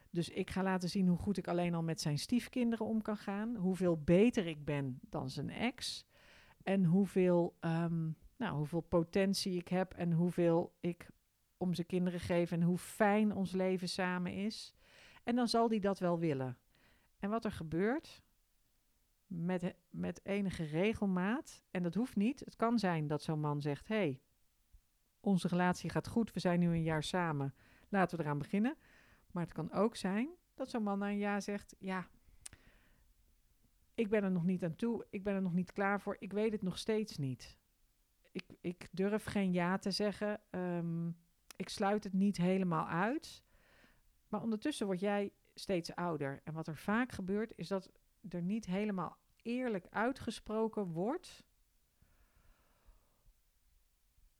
Dus 0.09 0.29
ik 0.29 0.49
ga 0.49 0.63
laten 0.63 0.89
zien 0.89 1.07
hoe 1.07 1.17
goed 1.17 1.37
ik 1.37 1.47
alleen 1.47 1.73
al 1.73 1.83
met 1.83 2.01
zijn 2.01 2.19
stiefkinderen 2.19 2.85
om 2.85 3.01
kan 3.01 3.17
gaan. 3.17 3.55
Hoeveel 3.55 4.01
beter 4.03 4.47
ik 4.47 4.65
ben 4.65 4.99
dan 5.09 5.29
zijn 5.29 5.49
ex. 5.49 6.05
En 6.63 6.85
hoeveel, 6.85 7.57
um, 7.59 8.15
nou, 8.37 8.55
hoeveel 8.55 8.81
potentie 8.81 9.55
ik 9.57 9.67
heb 9.67 9.93
en 9.93 10.11
hoeveel 10.11 10.73
ik 10.79 11.09
om 11.61 11.73
zijn 11.73 11.87
kinderen 11.87 12.19
geef 12.19 12.51
en 12.51 12.61
hoe 12.61 12.77
fijn 12.77 13.35
ons 13.35 13.51
leven 13.51 13.89
samen 13.89 14.33
is. 14.33 14.73
En 15.23 15.35
dan 15.35 15.47
zal 15.47 15.69
hij 15.69 15.79
dat 15.79 15.99
wel 15.99 16.19
willen. 16.19 16.57
En 17.19 17.29
wat 17.29 17.45
er 17.45 17.51
gebeurt 17.51 18.21
met, 19.27 19.75
met 19.89 20.25
enige 20.25 20.63
regelmaat, 20.63 21.63
en 21.71 21.83
dat 21.83 21.93
hoeft 21.93 22.15
niet, 22.15 22.39
het 22.39 22.55
kan 22.55 22.79
zijn 22.79 23.07
dat 23.07 23.23
zo'n 23.23 23.39
man 23.39 23.61
zegt: 23.61 23.87
Hé, 23.87 23.95
hey, 23.95 24.21
onze 25.19 25.47
relatie 25.47 25.89
gaat 25.89 26.07
goed, 26.07 26.33
we 26.33 26.39
zijn 26.39 26.59
nu 26.59 26.67
een 26.67 26.83
jaar 26.83 27.03
samen, 27.03 27.53
laten 27.89 28.17
we 28.17 28.23
eraan 28.23 28.37
beginnen. 28.37 28.77
Maar 29.31 29.43
het 29.43 29.53
kan 29.53 29.71
ook 29.71 29.95
zijn 29.95 30.29
dat 30.53 30.69
zo'n 30.69 30.83
man 30.83 30.99
na 30.99 31.09
een 31.09 31.17
jaar 31.17 31.41
zegt: 31.41 31.75
Ja, 31.79 32.07
ik 33.93 34.09
ben 34.09 34.23
er 34.23 34.31
nog 34.31 34.45
niet 34.45 34.63
aan 34.63 34.75
toe, 34.75 35.05
ik 35.09 35.23
ben 35.23 35.35
er 35.35 35.41
nog 35.41 35.53
niet 35.53 35.71
klaar 35.71 36.01
voor, 36.01 36.15
ik 36.19 36.33
weet 36.33 36.51
het 36.51 36.61
nog 36.61 36.77
steeds 36.77 37.17
niet. 37.17 37.57
Ik, 38.31 38.43
ik 38.61 38.87
durf 38.91 39.23
geen 39.23 39.53
ja 39.53 39.77
te 39.77 39.91
zeggen, 39.91 40.41
ehm, 40.49 41.09
ik 41.55 41.69
sluit 41.69 42.03
het 42.03 42.13
niet 42.13 42.37
helemaal 42.37 42.87
uit. 42.87 43.43
Maar 44.27 44.41
ondertussen 44.41 44.85
word 44.85 44.99
jij 44.99 45.31
steeds 45.53 45.95
ouder. 45.95 46.41
En 46.43 46.53
wat 46.53 46.67
er 46.67 46.77
vaak 46.77 47.11
gebeurt, 47.11 47.53
is 47.55 47.67
dat 47.67 47.91
er 48.29 48.41
niet 48.41 48.65
helemaal 48.65 49.17
eerlijk 49.41 49.87
uitgesproken 49.89 50.85
wordt 50.85 51.43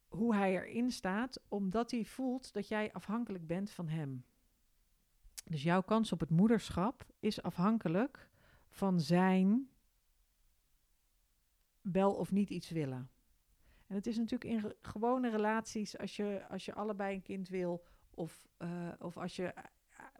hoe 0.07 0.35
hij 0.35 0.53
erin 0.53 0.91
staat, 0.91 1.41
omdat 1.47 1.91
hij 1.91 2.05
voelt 2.05 2.53
dat 2.53 2.67
jij 2.67 2.93
afhankelijk 2.93 3.47
bent 3.47 3.71
van 3.71 3.87
hem. 3.87 4.25
Dus 5.45 5.63
jouw 5.63 5.81
kans 5.81 6.11
op 6.11 6.19
het 6.19 6.29
moederschap 6.29 7.05
is 7.19 7.41
afhankelijk 7.41 8.29
van 8.69 8.99
zijn 8.99 9.69
wel 11.81 12.13
of 12.13 12.31
niet 12.31 12.49
iets 12.49 12.69
willen. 12.69 13.09
En 13.91 13.97
het 13.97 14.07
is 14.07 14.17
natuurlijk 14.17 14.51
in 14.51 14.73
gewone 14.81 15.29
relaties, 15.29 15.97
als 15.97 16.15
je, 16.15 16.45
als 16.49 16.65
je 16.65 16.73
allebei 16.73 17.15
een 17.15 17.21
kind 17.21 17.49
wil, 17.49 17.83
of, 18.13 18.47
uh, 18.57 18.91
of 18.99 19.17
als 19.17 19.35
je 19.35 19.53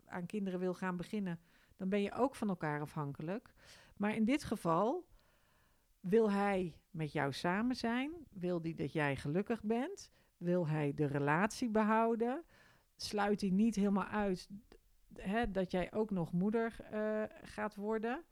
aan 0.06 0.26
kinderen 0.26 0.60
wil 0.60 0.74
gaan 0.74 0.98
beginnen, 0.98 1.40
dan 1.78 1.90
ben 1.90 2.02
je 2.02 2.14
ook 2.14 2.36
van 2.36 2.50
elkaar 2.50 2.82
afhankelijk. 2.82 3.54
Maar 3.98 4.16
in 4.16 4.26
dit 4.26 4.44
geval 4.44 5.06
wil 6.00 6.32
hij 6.32 6.76
met 6.90 7.12
jou 7.12 7.34
samen 7.34 7.76
zijn, 7.76 8.12
wil 8.30 8.62
hij 8.62 8.74
dat 8.74 8.94
jij 8.94 9.16
gelukkig 9.16 9.64
bent, 9.64 10.12
wil 10.38 10.68
hij 10.68 10.94
de 10.94 11.06
relatie 11.06 11.70
behouden, 11.70 12.44
sluit 12.96 13.42
hij 13.42 13.50
niet 13.50 13.76
helemaal 13.76 14.08
uit 14.08 14.50
hè, 15.14 15.52
dat 15.52 15.72
jij 15.72 15.94
ook 15.94 16.10
nog 16.12 16.32
moeder 16.32 16.76
uh, 16.94 17.24
gaat 17.42 17.76
worden. 17.76 18.24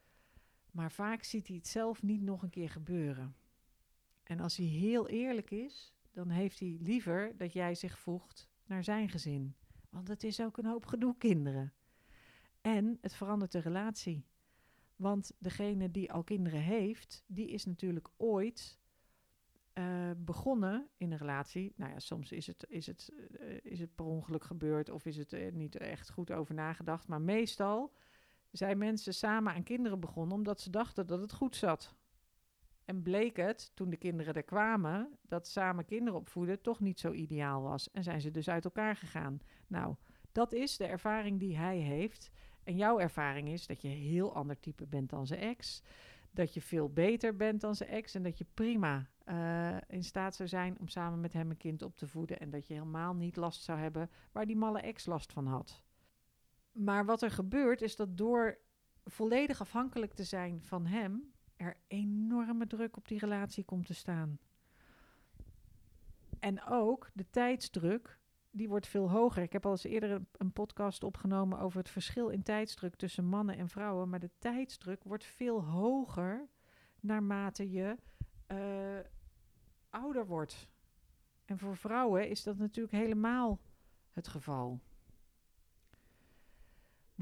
Maar 0.72 0.92
vaak 0.92 1.24
ziet 1.24 1.48
hij 1.48 1.56
het 1.56 1.68
zelf 1.68 2.02
niet 2.04 2.22
nog 2.22 2.44
een 2.44 2.50
keer 2.50 2.70
gebeuren. 2.70 3.36
En 4.30 4.40
als 4.40 4.58
hij 4.58 4.66
heel 4.66 5.08
eerlijk 5.08 5.52
is, 5.52 5.94
dan 6.12 6.30
heeft 6.30 6.60
hij 6.60 6.78
liever 6.82 7.38
dat 7.38 7.54
jij 7.54 7.76
zich 7.76 8.00
voegt 8.00 8.50
naar 8.66 8.84
zijn 8.84 9.10
gezin. 9.10 9.56
Want 9.90 10.08
het 10.08 10.24
is 10.24 10.42
ook 10.42 10.58
een 10.58 10.66
hoop 10.66 10.86
gedoe, 10.86 11.18
kinderen. 11.18 11.74
En 12.62 12.98
het 13.02 13.16
verandert 13.16 13.52
de 13.52 13.60
relatie. 13.60 14.26
Want 14.96 15.32
degene 15.40 15.92
die 15.92 16.12
al 16.12 16.24
kinderen 16.24 16.60
heeft, 16.60 17.24
die 17.28 17.48
is 17.48 17.66
natuurlijk 17.66 18.10
ooit 18.18 18.80
uh, 19.74 20.12
begonnen 20.18 20.90
in 20.98 21.12
een 21.12 21.18
relatie. 21.18 21.74
Nou 21.76 21.92
ja, 21.92 22.00
soms 22.00 22.32
is 22.32 22.48
het, 22.48 22.66
is 22.68 22.88
het, 22.88 23.12
uh, 23.40 23.58
is 23.62 23.80
het 23.80 23.96
per 23.96 24.06
ongeluk 24.06 24.44
gebeurd 24.44 24.90
of 24.90 25.06
is 25.06 25.18
het 25.18 25.34
uh, 25.34 25.52
niet 25.52 25.76
echt 25.76 26.10
goed 26.10 26.32
over 26.32 26.54
nagedacht. 26.54 27.08
Maar 27.08 27.22
meestal 27.22 27.94
zijn 28.52 28.78
mensen 28.78 29.14
samen 29.14 29.54
aan 29.54 29.64
kinderen 29.64 30.00
begonnen 30.00 30.38
omdat 30.38 30.62
ze 30.62 30.70
dachten 30.70 31.08
dat 31.08 31.22
het 31.22 31.34
goed 31.34 31.56
zat. 31.56 31.98
En 32.90 33.02
bleek 33.02 33.38
het, 33.38 33.72
toen 33.74 33.90
de 33.90 33.98
kinderen 33.98 34.34
er 34.34 34.44
kwamen, 34.44 35.18
dat 35.22 35.48
samen 35.48 35.86
kinderen 35.86 36.20
opvoeden 36.20 36.62
toch 36.62 36.80
niet 36.80 37.00
zo 37.00 37.12
ideaal 37.12 37.62
was. 37.62 37.92
En 37.92 38.04
zijn 38.04 38.22
ze 38.22 38.32
dus 38.32 38.50
uit 38.50 38.66
elkaar 38.66 38.96
gegaan. 38.96 39.40
Nou, 39.68 39.96
dat 40.32 40.54
is 40.54 40.78
de 40.78 40.86
ervaring 40.86 41.40
die 41.40 41.58
hij 41.58 41.78
heeft. 41.78 42.32
En 42.64 42.76
jouw 42.76 43.00
ervaring 43.00 43.48
is 43.48 43.68
dat 43.68 43.82
je 43.82 43.88
heel 43.88 44.36
ander 44.36 44.60
type 44.60 44.88
bent 44.88 45.10
dan 45.10 45.28
zijn 45.28 45.40
ex. 45.40 45.82
Dat 46.32 46.54
je 46.54 46.62
veel 46.62 46.90
beter 46.90 47.36
bent 47.36 47.62
dan 47.62 47.76
zijn 47.76 47.90
ex. 47.90 48.16
En 48.16 48.24
dat 48.24 48.38
je 48.38 48.46
prima 48.54 49.10
uh, 49.26 49.78
in 49.88 50.04
staat 50.04 50.36
zou 50.36 50.50
zijn 50.50 50.80
om 50.80 50.88
samen 50.88 51.20
met 51.20 51.34
hem 51.34 51.50
een 51.50 51.58
kind 51.58 51.82
op 51.82 51.98
te 51.98 52.08
voeden. 52.08 52.40
En 52.40 52.50
dat 52.50 52.68
je 52.68 52.74
helemaal 52.74 53.16
niet 53.16 53.36
last 53.36 53.64
zou 53.64 53.80
hebben 53.80 54.10
waar 54.32 54.46
die 54.46 54.58
malle 54.58 54.80
ex 54.80 55.06
last 55.06 55.34
van 55.34 55.46
had. 55.46 55.84
Maar 56.72 57.06
wat 57.06 57.22
er 57.22 57.32
gebeurt 57.32 57.82
is 57.82 57.96
dat 57.96 58.18
door 58.18 58.58
volledig 59.04 59.62
afhankelijk 59.62 60.14
te 60.14 60.24
zijn 60.24 60.62
van 60.62 60.86
hem, 60.86 61.34
er 61.60 61.78
enorme 61.88 62.68
druk 62.68 62.98
op 62.98 63.08
die 63.08 63.20
relatie 63.20 63.64
komt 63.64 63.86
te 63.86 63.94
staan. 63.94 64.40
En 66.40 66.64
ook 66.64 67.10
de 67.14 67.26
tijdsdruk, 67.30 68.20
die 68.52 68.70
wordt 68.70 68.88
veel 68.88 69.10
hoger. 69.10 69.44
Ik 69.44 69.54
heb 69.54 69.66
al 69.66 69.72
eens 69.72 69.84
eerder 69.84 70.22
een 70.38 70.54
podcast 70.54 71.04
opgenomen 71.04 71.60
over 71.60 71.80
het 71.80 71.90
verschil 71.90 72.30
in 72.30 72.44
tijdsdruk 72.44 72.96
tussen 72.96 73.26
mannen 73.26 73.58
en 73.58 73.70
vrouwen. 73.70 74.10
Maar 74.10 74.20
de 74.20 74.32
tijdsdruk 74.40 75.04
wordt 75.04 75.26
veel 75.26 75.64
hoger 75.64 76.48
naarmate 77.00 77.72
je 77.72 77.98
uh, 78.48 79.00
ouder 79.90 80.26
wordt. 80.26 80.70
En 81.46 81.58
voor 81.58 81.78
vrouwen 81.78 82.30
is 82.30 82.44
dat 82.44 82.58
natuurlijk 82.58 82.96
helemaal 82.96 83.60
het 84.12 84.28
geval. 84.28 84.80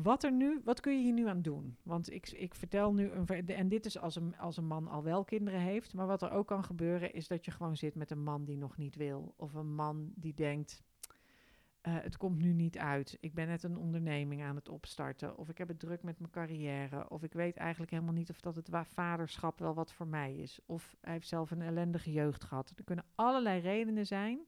Wat, 0.02 0.24
er 0.24 0.32
nu, 0.32 0.62
wat 0.64 0.80
kun 0.80 0.98
je 0.98 1.04
hier 1.04 1.14
nu 1.14 1.28
aan 1.28 1.42
doen? 1.42 1.78
Want 1.84 2.12
ik, 2.12 2.30
ik 2.30 2.56
vertel 2.56 2.94
nu, 2.94 3.12
een, 3.12 3.48
en 3.48 3.68
dit 3.68 3.86
is 3.86 4.00
als 4.00 4.16
een, 4.16 4.38
als 4.38 4.58
een 4.58 4.68
man 4.68 4.88
al 4.88 5.04
wel 5.04 5.24
kinderen 5.24 5.60
heeft, 5.60 5.94
maar 5.94 6.08
wat 6.08 6.22
er 6.22 6.32
ook 6.32 6.48
kan 6.48 6.64
gebeuren 6.64 7.14
is 7.14 7.28
dat 7.28 7.46
je 7.46 7.52
gewoon 7.52 7.78
zit 7.78 7.96
met 7.96 8.12
een 8.12 8.24
man 8.24 8.46
die 8.46 8.58
nog 8.58 8.78
niet 8.78 8.96
wil. 8.96 9.34
Of 9.38 9.54
een 9.54 9.76
man 9.76 10.12
die 10.16 10.34
denkt, 10.34 10.84
uh, 11.88 11.96
het 12.02 12.18
komt 12.18 12.42
nu 12.42 12.54
niet 12.54 12.78
uit. 12.78 13.18
Ik 13.20 13.34
ben 13.34 13.48
net 13.48 13.64
een 13.64 13.78
onderneming 13.78 14.44
aan 14.44 14.56
het 14.56 14.70
opstarten. 14.70 15.38
Of 15.38 15.50
ik 15.50 15.58
heb 15.58 15.68
het 15.68 15.80
druk 15.80 16.04
met 16.04 16.20
mijn 16.20 16.32
carrière. 16.32 17.10
Of 17.10 17.24
ik 17.24 17.34
weet 17.34 17.58
eigenlijk 17.58 17.92
helemaal 17.92 18.14
niet 18.14 18.30
of 18.30 18.40
dat 18.40 18.56
het 18.56 18.70
vaderschap 18.84 19.60
wel 19.60 19.74
wat 19.74 19.94
voor 19.94 20.08
mij 20.08 20.36
is. 20.36 20.60
Of 20.66 20.96
hij 21.02 21.14
heeft 21.14 21.28
zelf 21.28 21.52
een 21.52 21.62
ellendige 21.62 22.12
jeugd 22.12 22.44
gehad. 22.44 22.74
Er 22.76 22.84
kunnen 22.84 23.06
allerlei 23.16 23.60
redenen 23.60 24.06
zijn 24.06 24.40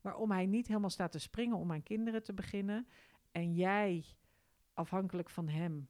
waarom 0.00 0.30
hij 0.30 0.46
niet 0.46 0.66
helemaal 0.66 0.90
staat 0.90 1.12
te 1.12 1.18
springen 1.18 1.56
om 1.56 1.72
aan 1.72 1.82
kinderen 1.82 2.22
te 2.22 2.34
beginnen. 2.34 2.86
En 3.32 3.54
jij 3.54 4.04
afhankelijk 4.78 5.30
van 5.30 5.48
hem 5.48 5.88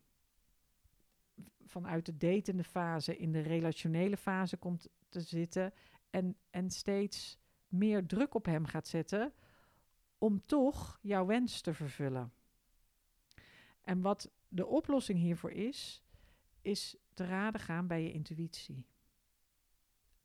vanuit 1.66 2.06
de 2.06 2.16
datende 2.16 2.64
fase 2.64 3.16
in 3.16 3.32
de 3.32 3.40
relationele 3.40 4.16
fase 4.16 4.56
komt 4.56 4.88
te 5.08 5.20
zitten 5.20 5.72
en, 6.10 6.36
en 6.50 6.70
steeds 6.70 7.38
meer 7.68 8.06
druk 8.06 8.34
op 8.34 8.44
hem 8.44 8.66
gaat 8.66 8.88
zetten 8.88 9.32
om 10.18 10.46
toch 10.46 10.98
jouw 11.02 11.26
wens 11.26 11.60
te 11.60 11.74
vervullen. 11.74 12.32
En 13.82 14.00
wat 14.00 14.30
de 14.48 14.66
oplossing 14.66 15.18
hiervoor 15.18 15.52
is, 15.52 16.02
is 16.60 16.96
te 17.14 17.26
raden 17.26 17.60
gaan 17.60 17.86
bij 17.86 18.02
je 18.02 18.12
intuïtie. 18.12 18.86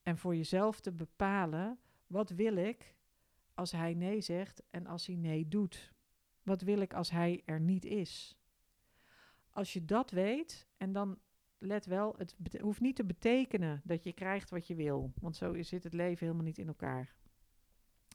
En 0.03 0.17
voor 0.17 0.35
jezelf 0.35 0.79
te 0.79 0.91
bepalen, 0.91 1.79
wat 2.07 2.29
wil 2.29 2.55
ik 2.55 2.95
als 3.53 3.71
hij 3.71 3.93
nee 3.93 4.21
zegt 4.21 4.63
en 4.69 4.87
als 4.87 5.05
hij 5.05 5.15
nee 5.15 5.47
doet? 5.47 5.93
Wat 6.43 6.61
wil 6.61 6.79
ik 6.79 6.93
als 6.93 7.09
hij 7.09 7.41
er 7.45 7.59
niet 7.59 7.85
is? 7.85 8.37
Als 9.53 9.73
je 9.73 9.85
dat 9.85 10.11
weet, 10.11 10.67
en 10.77 10.91
dan 10.91 11.19
let 11.57 11.85
wel, 11.85 12.15
het 12.17 12.35
hoeft 12.61 12.81
niet 12.81 12.95
te 12.95 13.05
betekenen 13.05 13.81
dat 13.83 14.03
je 14.03 14.13
krijgt 14.13 14.49
wat 14.49 14.67
je 14.67 14.75
wil. 14.75 15.13
Want 15.19 15.35
zo 15.35 15.61
zit 15.61 15.83
het 15.83 15.93
leven 15.93 16.25
helemaal 16.25 16.45
niet 16.45 16.57
in 16.57 16.67
elkaar. 16.67 17.13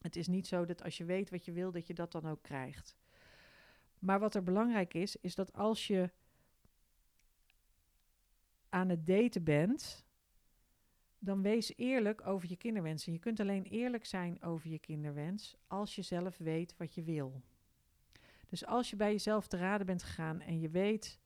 Het 0.03 0.17
is 0.17 0.27
niet 0.27 0.47
zo 0.47 0.65
dat 0.65 0.83
als 0.83 0.97
je 0.97 1.05
weet 1.05 1.31
wat 1.31 1.45
je 1.45 1.53
wil, 1.53 1.73
dat 1.73 1.87
je 1.87 1.95
dat 1.95 2.13
dan 2.13 2.27
ook 2.27 2.43
krijgt. 2.43 2.97
Maar 3.99 4.19
wat 4.19 4.35
er 4.35 4.43
belangrijk 4.43 4.95
is, 4.95 5.17
is 5.17 5.35
dat 5.35 5.53
als 5.53 5.87
je 5.87 6.11
aan 8.69 8.89
het 8.89 9.07
daten 9.07 9.45
bent, 9.45 10.07
dan 11.19 11.43
wees 11.43 11.77
eerlijk 11.77 12.27
over 12.27 12.49
je 12.49 12.57
kinderwensen. 12.57 13.13
Je 13.13 13.19
kunt 13.19 13.41
alleen 13.41 13.65
eerlijk 13.65 14.05
zijn 14.05 14.43
over 14.43 14.71
je 14.71 14.79
kinderwens 14.79 15.57
als 15.67 15.95
je 15.95 16.03
zelf 16.03 16.39
weet 16.39 16.77
wat 16.77 16.95
je 16.95 17.03
wil. 17.03 17.43
Dus 18.49 18.67
als 18.67 18.91
je 18.91 18.97
bij 18.97 19.11
jezelf 19.11 19.47
te 19.47 19.57
raden 19.57 19.87
bent 19.87 20.03
gegaan 20.03 20.41
en 20.41 20.61
je 20.61 20.69
weet 20.69 21.21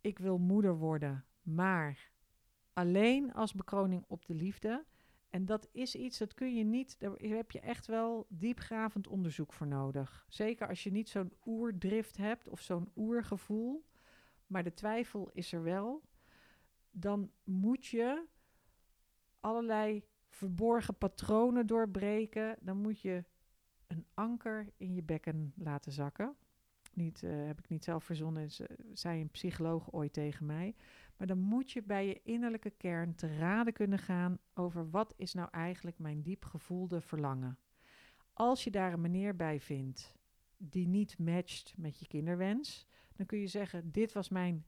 ik 0.00 0.18
wil 0.18 0.38
moeder 0.38 0.76
worden, 0.76 1.24
maar 1.42 2.10
alleen 2.72 3.32
als 3.32 3.52
bekroning 3.52 4.04
op 4.06 4.26
de 4.26 4.34
liefde. 4.34 4.84
En 5.30 5.44
dat 5.44 5.68
is 5.72 5.94
iets, 5.94 6.18
dat 6.18 6.34
kun 6.34 6.54
je 6.54 6.64
niet, 6.64 7.00
daar 7.00 7.12
heb 7.18 7.50
je 7.50 7.60
echt 7.60 7.86
wel 7.86 8.26
diepgravend 8.28 9.06
onderzoek 9.06 9.52
voor 9.52 9.66
nodig. 9.66 10.26
Zeker 10.28 10.68
als 10.68 10.82
je 10.82 10.90
niet 10.90 11.08
zo'n 11.08 11.32
oerdrift 11.46 12.16
hebt 12.16 12.48
of 12.48 12.60
zo'n 12.60 12.90
oergevoel, 12.96 13.84
maar 14.46 14.64
de 14.64 14.74
twijfel 14.74 15.30
is 15.32 15.52
er 15.52 15.62
wel. 15.62 16.02
Dan 16.90 17.30
moet 17.44 17.86
je 17.86 18.26
allerlei 19.40 20.04
verborgen 20.28 20.98
patronen 20.98 21.66
doorbreken. 21.66 22.56
Dan 22.60 22.76
moet 22.76 23.00
je 23.00 23.24
een 23.86 24.06
anker 24.14 24.72
in 24.76 24.94
je 24.94 25.02
bekken 25.02 25.52
laten 25.56 25.92
zakken. 25.92 26.36
Niet, 26.98 27.22
eh, 27.22 27.46
heb 27.46 27.58
ik 27.58 27.68
niet 27.68 27.84
zelf 27.84 28.04
verzonnen, 28.04 28.50
ze- 28.50 28.76
zei 28.92 29.20
een 29.20 29.30
psycholoog 29.30 29.92
ooit 29.92 30.12
tegen 30.12 30.46
mij. 30.46 30.74
Maar 31.16 31.26
dan 31.26 31.38
moet 31.38 31.70
je 31.70 31.82
bij 31.82 32.06
je 32.06 32.20
innerlijke 32.22 32.70
kern 32.70 33.14
te 33.14 33.36
raden 33.36 33.72
kunnen 33.72 33.98
gaan 33.98 34.38
over 34.54 34.90
wat 34.90 35.14
is 35.16 35.34
nou 35.34 35.48
eigenlijk 35.50 35.98
mijn 35.98 36.22
diep 36.22 36.44
gevoelde 36.44 37.00
verlangen. 37.00 37.58
Als 38.32 38.64
je 38.64 38.70
daar 38.70 38.92
een 38.92 39.00
manier 39.00 39.36
bij 39.36 39.60
vindt 39.60 40.14
die 40.56 40.86
niet 40.88 41.18
matcht 41.18 41.74
met 41.76 41.98
je 41.98 42.06
kinderwens, 42.06 42.86
dan 43.12 43.26
kun 43.26 43.38
je 43.38 43.46
zeggen: 43.46 43.90
Dit 43.92 44.12
was 44.12 44.28
mijn 44.28 44.66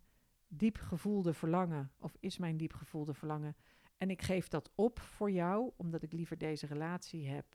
diep 0.48 0.76
gevoelde 0.76 1.32
verlangen, 1.32 1.92
of 1.98 2.16
is 2.20 2.38
mijn 2.38 2.56
diep 2.56 2.72
gevoelde 2.72 3.14
verlangen. 3.14 3.56
En 3.96 4.10
ik 4.10 4.22
geef 4.22 4.48
dat 4.48 4.70
op 4.74 4.98
voor 4.98 5.30
jou, 5.30 5.72
omdat 5.76 6.02
ik 6.02 6.12
liever 6.12 6.38
deze 6.38 6.66
relatie 6.66 7.28
heb 7.28 7.46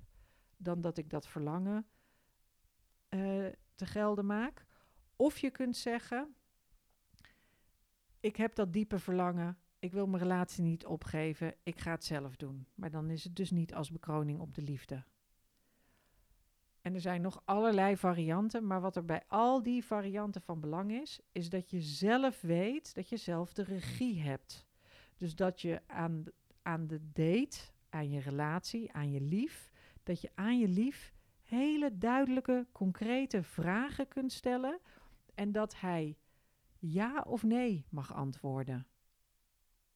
dan 0.58 0.82
dat 0.82 0.98
ik 0.98 1.10
dat 1.10 1.28
verlangen 1.28 1.86
eh, 3.10 3.48
te 3.76 3.86
gelden 3.86 4.26
maak. 4.26 4.66
Of 5.16 5.38
je 5.38 5.52
kunt 5.52 5.78
zeggen: 5.78 6.36
Ik 8.20 8.36
heb 8.36 8.56
dat 8.56 8.74
diepe 8.74 9.00
verlangen. 9.00 9.58
Ik 9.80 9.92
wil 9.92 10.08
mijn 10.08 10.24
relatie 10.24 10.64
niet 10.64 10.86
opgeven. 10.86 11.56
Ik 11.64 11.80
ga 11.80 11.92
het 11.92 12.04
zelf 12.04 12.36
doen. 12.36 12.68
Maar 12.76 12.92
dan 12.92 13.10
is 13.10 13.24
het 13.24 13.36
dus 13.36 13.52
niet 13.52 13.74
als 13.74 13.92
bekroning 13.92 14.40
op 14.40 14.54
de 14.54 14.62
liefde. 14.62 15.04
En 16.82 16.94
er 16.94 17.02
zijn 17.02 17.22
nog 17.22 17.42
allerlei 17.46 17.98
varianten, 17.98 18.68
maar 18.68 18.82
wat 18.82 18.96
er 18.96 19.06
bij 19.06 19.24
al 19.28 19.64
die 19.64 19.86
varianten 19.86 20.42
van 20.42 20.60
belang 20.60 20.92
is, 20.92 21.20
is 21.32 21.50
dat 21.50 21.70
je 21.70 21.82
zelf 21.82 22.42
weet 22.42 22.96
dat 22.96 23.10
je 23.10 23.18
zelf 23.18 23.54
de 23.54 23.64
regie 23.64 24.22
hebt. 24.22 24.66
Dus 25.18 25.36
dat 25.36 25.62
je 25.62 25.82
aan, 25.88 26.24
aan 26.62 26.88
de 26.88 27.12
date, 27.14 27.58
aan 27.90 28.10
je 28.10 28.20
relatie, 28.20 28.94
aan 28.94 29.12
je 29.12 29.22
lief, 29.22 29.70
dat 30.04 30.22
je 30.22 30.30
aan 30.34 30.60
je 30.60 30.68
lief 30.68 31.14
hele 31.56 31.98
duidelijke, 31.98 32.68
concrete 32.72 33.44
vragen 33.44 34.08
kunt 34.08 34.32
stellen 34.32 34.80
en 35.34 35.52
dat 35.52 35.80
hij 35.80 36.18
ja 36.80 37.24
of 37.28 37.44
nee 37.44 37.86
mag 37.90 38.14
antwoorden. 38.14 38.88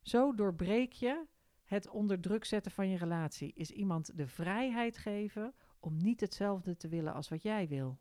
Zo 0.01 0.33
doorbreek 0.33 0.93
je 0.93 1.25
het 1.63 1.89
onder 1.89 2.19
druk 2.19 2.45
zetten 2.45 2.71
van 2.71 2.89
je 2.89 2.97
relatie. 2.97 3.53
Is 3.53 3.71
iemand 3.71 4.17
de 4.17 4.27
vrijheid 4.27 4.97
geven 4.97 5.53
om 5.79 5.97
niet 5.97 6.19
hetzelfde 6.19 6.77
te 6.77 6.87
willen 6.87 7.13
als 7.13 7.29
wat 7.29 7.41
jij 7.41 7.67
wil. 7.67 7.99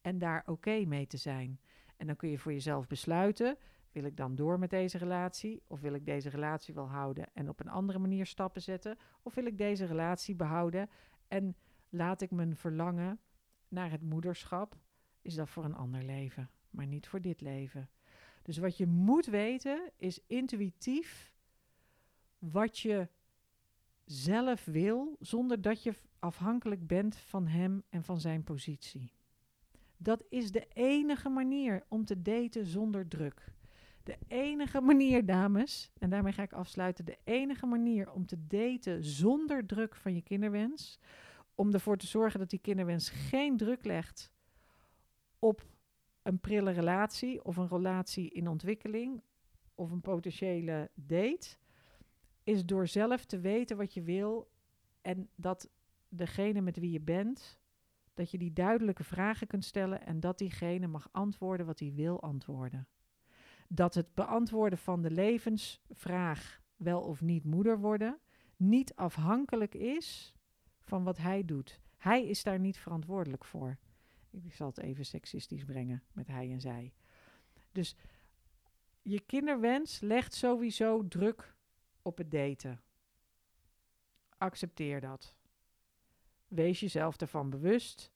En 0.00 0.18
daar 0.18 0.42
oké 0.46 0.84
mee 0.84 1.06
te 1.06 1.16
zijn. 1.16 1.60
En 1.96 2.06
dan 2.06 2.16
kun 2.16 2.28
je 2.28 2.38
voor 2.38 2.52
jezelf 2.52 2.86
besluiten: 2.86 3.58
wil 3.92 4.04
ik 4.04 4.16
dan 4.16 4.34
door 4.34 4.58
met 4.58 4.70
deze 4.70 4.98
relatie? 4.98 5.62
Of 5.66 5.80
wil 5.80 5.94
ik 5.94 6.06
deze 6.06 6.28
relatie 6.28 6.74
wel 6.74 6.88
houden 6.88 7.28
en 7.32 7.48
op 7.48 7.60
een 7.60 7.68
andere 7.68 7.98
manier 7.98 8.26
stappen 8.26 8.62
zetten? 8.62 8.98
Of 9.22 9.34
wil 9.34 9.46
ik 9.46 9.58
deze 9.58 9.84
relatie 9.84 10.34
behouden 10.34 10.90
en 11.28 11.56
laat 11.88 12.20
ik 12.20 12.30
mijn 12.30 12.56
verlangen 12.56 13.20
naar 13.68 13.90
het 13.90 14.02
moederschap? 14.02 14.76
Is 15.22 15.34
dat 15.34 15.48
voor 15.48 15.64
een 15.64 15.74
ander 15.74 16.02
leven, 16.02 16.50
maar 16.70 16.86
niet 16.86 17.08
voor 17.08 17.20
dit 17.20 17.40
leven. 17.40 17.90
Dus 18.42 18.58
wat 18.58 18.76
je 18.76 18.86
moet 18.86 19.26
weten 19.26 19.90
is 19.96 20.20
intuïtief 20.26 21.34
wat 22.38 22.78
je 22.78 23.08
zelf 24.04 24.64
wil, 24.64 25.16
zonder 25.20 25.60
dat 25.60 25.82
je 25.82 25.94
afhankelijk 26.18 26.86
bent 26.86 27.16
van 27.16 27.46
hem 27.46 27.82
en 27.88 28.04
van 28.04 28.20
zijn 28.20 28.44
positie. 28.44 29.12
Dat 29.96 30.24
is 30.28 30.50
de 30.50 30.66
enige 30.72 31.28
manier 31.28 31.84
om 31.88 32.04
te 32.04 32.22
daten 32.22 32.66
zonder 32.66 33.08
druk. 33.08 33.54
De 34.02 34.18
enige 34.28 34.80
manier, 34.80 35.26
dames, 35.26 35.90
en 35.98 36.10
daarmee 36.10 36.32
ga 36.32 36.42
ik 36.42 36.52
afsluiten. 36.52 37.04
De 37.04 37.18
enige 37.24 37.66
manier 37.66 38.12
om 38.12 38.26
te 38.26 38.46
daten 38.46 39.04
zonder 39.04 39.66
druk 39.66 39.94
van 39.94 40.14
je 40.14 40.22
kinderwens. 40.22 40.98
Om 41.56 41.72
ervoor 41.72 41.96
te 41.96 42.06
zorgen 42.06 42.40
dat 42.40 42.50
die 42.50 42.58
kinderwens 42.58 43.08
geen 43.08 43.56
druk 43.56 43.84
legt 43.84 44.32
op 45.38 45.66
een 46.22 46.40
prille 46.40 46.70
relatie 46.70 47.44
of 47.44 47.56
een 47.56 47.68
relatie 47.68 48.30
in 48.30 48.48
ontwikkeling 48.48 49.22
of 49.74 49.90
een 49.90 50.00
potentiële 50.00 50.90
date. 50.94 51.56
Is 52.44 52.66
door 52.66 52.86
zelf 52.86 53.24
te 53.24 53.38
weten 53.38 53.76
wat 53.76 53.94
je 53.94 54.02
wil 54.02 54.50
en 55.02 55.28
dat 55.34 55.70
degene 56.08 56.60
met 56.60 56.78
wie 56.78 56.90
je 56.90 57.00
bent, 57.00 57.60
dat 58.14 58.30
je 58.30 58.38
die 58.38 58.52
duidelijke 58.52 59.04
vragen 59.04 59.46
kunt 59.46 59.64
stellen 59.64 60.06
en 60.06 60.20
dat 60.20 60.38
diegene 60.38 60.86
mag 60.86 61.08
antwoorden 61.12 61.66
wat 61.66 61.78
hij 61.78 61.92
wil 61.94 62.22
antwoorden. 62.22 62.88
Dat 63.68 63.94
het 63.94 64.14
beantwoorden 64.14 64.78
van 64.78 65.02
de 65.02 65.10
levensvraag 65.10 66.60
wel 66.76 67.00
of 67.00 67.20
niet 67.20 67.44
moeder 67.44 67.78
worden 67.78 68.18
niet 68.56 68.94
afhankelijk 68.94 69.74
is 69.74 70.35
van 70.86 71.04
wat 71.04 71.16
hij 71.16 71.44
doet. 71.44 71.80
Hij 71.96 72.26
is 72.26 72.42
daar 72.42 72.58
niet 72.58 72.78
verantwoordelijk 72.78 73.44
voor. 73.44 73.76
Ik 74.30 74.54
zal 74.54 74.66
het 74.66 74.78
even 74.78 75.06
seksistisch 75.06 75.64
brengen 75.64 76.02
met 76.12 76.26
hij 76.26 76.50
en 76.52 76.60
zij. 76.60 76.92
Dus 77.72 77.96
je 79.02 79.20
kinderwens 79.20 80.00
legt 80.00 80.34
sowieso 80.34 81.08
druk 81.08 81.54
op 82.02 82.18
het 82.18 82.30
daten. 82.30 82.80
Accepteer 84.38 85.00
dat. 85.00 85.34
Wees 86.48 86.80
jezelf 86.80 87.16
ervan 87.16 87.50
bewust 87.50 88.12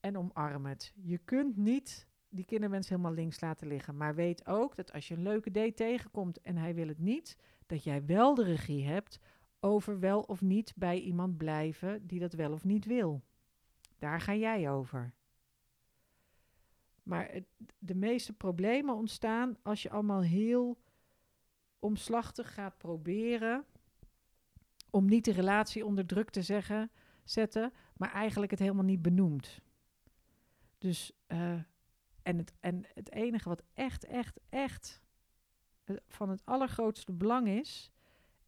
en 0.00 0.18
omarm 0.18 0.66
het. 0.66 0.92
Je 0.96 1.18
kunt 1.18 1.56
niet 1.56 2.06
die 2.28 2.44
kinderwens 2.44 2.88
helemaal 2.88 3.12
links 3.12 3.40
laten 3.40 3.66
liggen. 3.66 3.96
Maar 3.96 4.14
weet 4.14 4.46
ook 4.46 4.76
dat 4.76 4.92
als 4.92 5.08
je 5.08 5.14
een 5.14 5.22
leuke 5.22 5.50
date 5.50 5.74
tegenkomt 5.74 6.40
en 6.40 6.56
hij 6.56 6.74
wil 6.74 6.88
het 6.88 6.98
niet, 6.98 7.38
dat 7.66 7.84
jij 7.84 8.04
wel 8.04 8.34
de 8.34 8.44
regie 8.44 8.84
hebt 8.84 9.20
over 9.64 9.98
wel 9.98 10.20
of 10.20 10.40
niet 10.40 10.72
bij 10.76 11.00
iemand 11.00 11.36
blijven 11.36 12.06
die 12.06 12.20
dat 12.20 12.32
wel 12.32 12.52
of 12.52 12.64
niet 12.64 12.84
wil. 12.84 13.22
Daar 13.98 14.20
ga 14.20 14.34
jij 14.34 14.70
over. 14.70 15.12
Maar 17.02 17.40
de 17.78 17.94
meeste 17.94 18.32
problemen 18.32 18.94
ontstaan 18.94 19.56
als 19.62 19.82
je 19.82 19.90
allemaal 19.90 20.22
heel 20.22 20.78
omslachtig 21.78 22.54
gaat 22.54 22.78
proberen 22.78 23.64
om 24.90 25.04
niet 25.04 25.24
de 25.24 25.32
relatie 25.32 25.84
onder 25.86 26.06
druk 26.06 26.30
te 26.30 26.42
zeggen, 26.42 26.90
zetten, 27.24 27.72
maar 27.96 28.12
eigenlijk 28.12 28.50
het 28.50 28.60
helemaal 28.60 28.84
niet 28.84 29.02
benoemt. 29.02 29.60
Dus, 30.78 31.12
uh, 31.28 31.52
en, 32.22 32.36
het, 32.36 32.52
en 32.60 32.84
het 32.94 33.12
enige 33.12 33.48
wat 33.48 33.62
echt, 33.72 34.04
echt, 34.04 34.40
echt 34.48 35.02
van 36.08 36.28
het 36.28 36.44
allergrootste 36.44 37.12
belang 37.12 37.48
is, 37.48 37.93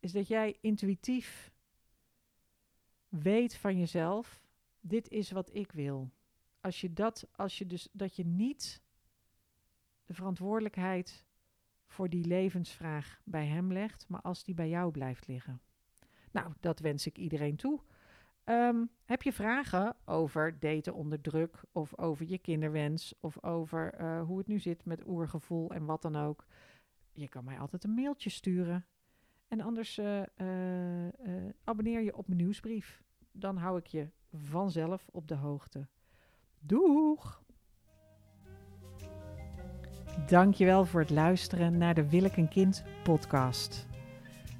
is 0.01 0.13
dat 0.13 0.29
jij 0.29 0.57
intuïtief 0.61 1.53
weet 3.09 3.57
van 3.57 3.79
jezelf, 3.79 4.41
dit 4.81 5.09
is 5.09 5.31
wat 5.31 5.55
ik 5.55 5.73
wil. 5.73 6.11
Als 6.61 6.81
je 6.81 6.93
dat, 6.93 7.29
als 7.33 7.59
je 7.59 7.67
dus, 7.67 7.89
dat 7.93 8.17
je 8.17 8.25
niet 8.25 8.83
de 10.05 10.15
verantwoordelijkheid 10.15 11.25
voor 11.87 12.09
die 12.09 12.25
levensvraag 12.25 13.21
bij 13.25 13.47
hem 13.47 13.73
legt, 13.73 14.09
maar 14.09 14.21
als 14.21 14.45
die 14.45 14.55
bij 14.55 14.69
jou 14.69 14.91
blijft 14.91 15.27
liggen. 15.27 15.61
Nou, 16.31 16.53
dat 16.61 16.79
wens 16.79 17.07
ik 17.07 17.19
iedereen 17.19 17.57
toe. 17.57 17.81
Um, 18.45 18.91
heb 19.05 19.23
je 19.23 19.33
vragen 19.33 19.97
over 20.05 20.59
daten 20.59 20.95
onder 20.95 21.21
druk 21.21 21.63
of 21.73 21.99
over 21.99 22.27
je 22.27 22.39
kinderwens 22.39 23.15
of 23.21 23.43
over 23.45 24.01
uh, 24.01 24.23
hoe 24.23 24.39
het 24.39 24.47
nu 24.47 24.59
zit 24.59 24.85
met 24.85 25.07
oergevoel 25.07 25.71
en 25.71 25.85
wat 25.85 26.03
dan 26.03 26.17
ook? 26.17 26.47
Je 27.13 27.29
kan 27.29 27.45
mij 27.45 27.59
altijd 27.59 27.85
een 27.85 27.95
mailtje 27.95 28.31
sturen. 28.31 28.87
En 29.49 29.61
anders 29.61 29.99
uh, 29.99 30.23
uh, 30.37 30.47
abonneer 31.65 32.01
je 32.01 32.17
op 32.17 32.27
mijn 32.27 32.41
nieuwsbrief. 32.41 33.03
Dan 33.33 33.57
hou 33.57 33.79
ik 33.79 33.87
je 33.87 34.09
vanzelf 34.33 35.09
op 35.13 35.29
de 35.29 35.35
hoogte. 35.35 35.87
Doeg! 36.59 37.45
Dankjewel 40.27 40.85
voor 40.85 41.01
het 41.01 41.11
luisteren 41.11 41.79
naar 41.79 41.95
de 41.95 42.09
Wil 42.09 42.25
ik 42.25 42.37
een 42.37 42.49
kind 42.49 42.85
podcast. 43.03 43.87